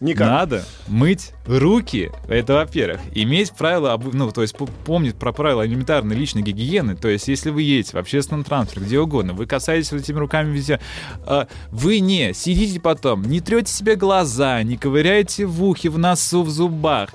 [0.00, 0.28] Никак.
[0.28, 2.10] Надо мыть руки.
[2.28, 3.00] Это, во-первых.
[3.14, 6.94] Иметь правила, ну, то есть помнить про правила элементарной личной гигиены.
[6.96, 10.52] То есть, если вы едете в общественном транспорте, где угодно, вы касаетесь вот этими руками
[10.54, 10.80] везде,
[11.26, 16.42] а, вы не сидите потом, не трете себе глаза, не ковыряете в ухе, в носу,
[16.42, 17.10] в зубах.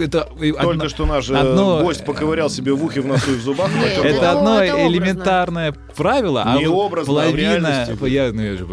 [0.00, 3.36] Это Только одно- что наш э, одно- гость поковырял себе в ухе, в носу и
[3.36, 3.70] в зубах.
[3.72, 4.92] Нет, Это одно это образно.
[4.92, 8.08] элементарное правило, а Не образно, а в половина, реальности.
[8.08, 8.66] я, ну, я же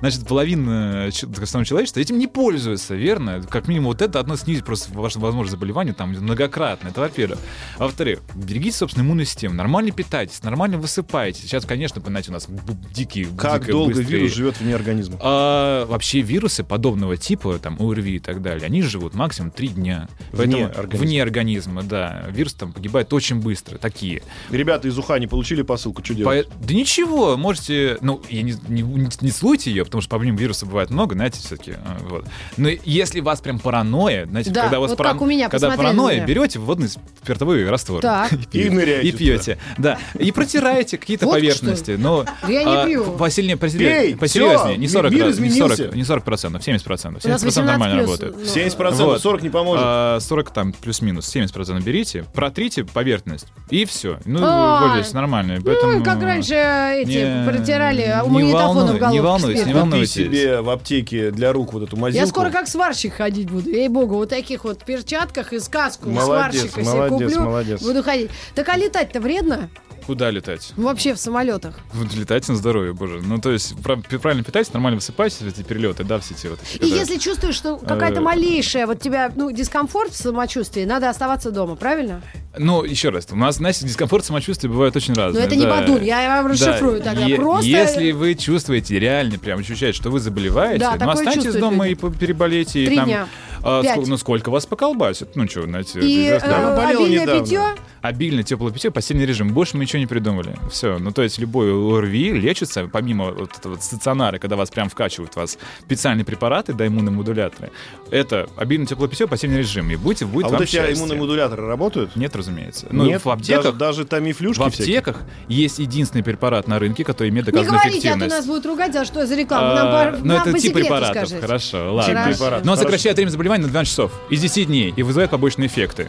[0.00, 3.42] значит, половина основного человечества этим не пользуется, верно?
[3.48, 7.38] Как минимум вот это одно снизит просто вашу возможность заболевания там многократно, это во-первых.
[7.78, 11.42] А во-вторых, берегите собственную иммунную систему, нормально питайтесь, нормально высыпайтесь.
[11.42, 12.48] Сейчас, конечно, понимаете, у нас
[12.94, 15.18] дикие, Как дико долго быстрые- вирус живет вне организма?
[15.20, 20.08] а, вообще вирусы подобного типа, там, ОРВИ и так далее, они живут максимум 3 дня.
[20.32, 21.06] Вне Поэтому- организма.
[21.06, 22.24] Вне организма, да.
[22.30, 24.22] Вирус там погибает очень быстро, такие.
[24.50, 26.48] Ребята из Ухани получили посылку, что делать?
[26.48, 30.36] По- Да ничего, можете, ну, я не, не, не, не слуйте ее, потому что помимо
[30.38, 31.74] вируса бывает много, знаете, все-таки.
[32.08, 32.26] Вот.
[32.56, 35.70] Но если вас прям паранойя, знаете, Да, когда у вас вот как у меня, когда
[35.70, 36.26] паранойя, меня.
[36.26, 38.32] берете водный спиртовой раствор Так.
[38.32, 41.92] и, пьете, И ныряете и пьете, да, и протираете какие-то поверхности.
[41.98, 43.04] Но Я не а, пью.
[43.16, 45.76] Посильнее, Пей, посерьезнее, не 40, мир раз- не изменился.
[45.76, 48.54] 40, не 40 процентов, 70 процентов, У нас 70 процентов 18 нормально плюс, работает.
[48.54, 48.62] ну,
[49.02, 49.22] 70%, Вот.
[49.22, 49.84] 40 не поможет.
[49.86, 54.18] А, 40 там плюс-минус, 70% берите, протрите поверхность, и все.
[54.24, 54.38] Ну,
[54.80, 55.58] пользуйтесь нормально.
[55.64, 59.14] Поэтому, Ну, как раньше эти протирали у магнитофона волнуй- в голову.
[59.14, 60.12] не волнуйся, не волнуйтесь.
[60.12, 62.24] себе в аптеке для рук вот эту мазилку.
[62.24, 66.26] Я скоро как сварщик ходить буду, ей-богу, вот таких вот перчатках и сказку Молодец,
[66.62, 67.82] сварщика себе молодец, куплю, молодец.
[67.82, 68.30] буду ходить.
[68.54, 69.68] Так а летать-то вредно?
[70.06, 70.72] Куда летать?
[70.76, 71.80] Вообще в самолетах.
[71.92, 73.20] Вот Летайте на здоровье, боже.
[73.24, 76.60] Ну, то есть, прав- правильно питайтесь, нормально высыпайтесь в эти перелеты, да, все эти вот
[76.62, 76.76] эти.
[76.76, 81.10] И когда- если чувствуешь, что какая-то Э, малейшая, вот тебя, ну, дискомфорт в самочувствии, надо
[81.10, 82.22] оставаться дома, правильно?
[82.56, 85.44] Ну, еще раз, у нас, знаете, дискомфорт самочувствия бывает очень Но разные.
[85.44, 85.70] это не да.
[85.80, 87.26] бадун, я вам расшифрую Да, тогда.
[87.26, 87.66] е- Просто...
[87.66, 91.98] Если вы чувствуете, реально прям ощущаете, что вы заболеваете, Да, ну, останьтесь дома люди.
[92.06, 92.84] и переболейте.
[92.84, 93.28] и Три там, дня.
[93.66, 93.98] А, Пять.
[93.98, 95.34] ск- ну, сколько вас поколбасит?
[95.34, 96.48] Ну, что, знаете, И известно.
[96.48, 97.40] Да, э, болел недавно.
[97.42, 97.62] питье,
[98.06, 99.48] Обильное теплое питье, постельный режим.
[99.52, 100.56] Больше мы ничего не придумали.
[100.70, 100.98] Все.
[100.98, 105.58] Ну, то есть любой ОРВИ лечится, помимо вот этого стационара, когда вас прям вкачивают вас
[105.80, 107.72] специальные препараты, да, иммуномодуляторы.
[108.10, 109.90] Это обильное теплое питье, постельный режим.
[109.90, 110.94] И будете, будет А вам вот эти счастье.
[110.94, 112.14] иммуномодуляторы работают?
[112.16, 112.86] Нет, разумеется.
[112.90, 113.24] Ну, Нет?
[113.24, 113.64] в аптеках...
[113.76, 114.98] Даже, даже тамифлюшки В всякие?
[115.00, 118.36] аптеках есть единственный препарат на рынке, который имеет не доказанную говорите, а то эффективность.
[118.36, 119.74] нас будут ругать, за что за рекламу.
[119.74, 121.16] Нам, А, по- ну, нам это по тип препаратов.
[121.26, 121.40] скажите.
[121.40, 122.04] Хорошо, ладно.
[122.04, 122.38] Тип Хорошо.
[122.38, 122.64] препаратов.
[122.66, 126.08] Но он сокращает время заболевания на 12 часов из 10 дней и вызывает побочные эффекты.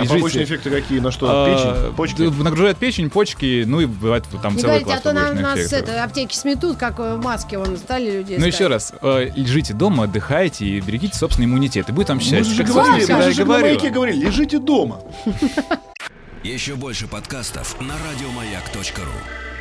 [0.00, 0.98] А побочные эффекты какие?
[1.00, 1.26] На что?
[1.34, 1.94] А, Печень?
[1.96, 2.42] Почки?
[2.42, 5.42] Нагружает печень, почки, ну и бывает там Не целый говорите, а класс то нам, побочных
[5.42, 5.88] нас эффектов.
[5.88, 10.04] это, аптеки сметут, как э, маски вон стали людей Ну еще раз, э, лежите дома,
[10.04, 11.88] отдыхайте и берегите собственный иммунитет.
[11.88, 12.38] И будет вам счастье.
[12.38, 13.66] Мы же говорили, мы же и же на говорю.
[13.66, 15.00] маяке говорили, лежите дома.
[16.42, 19.53] Еще больше подкастов на радиомаяк.ру.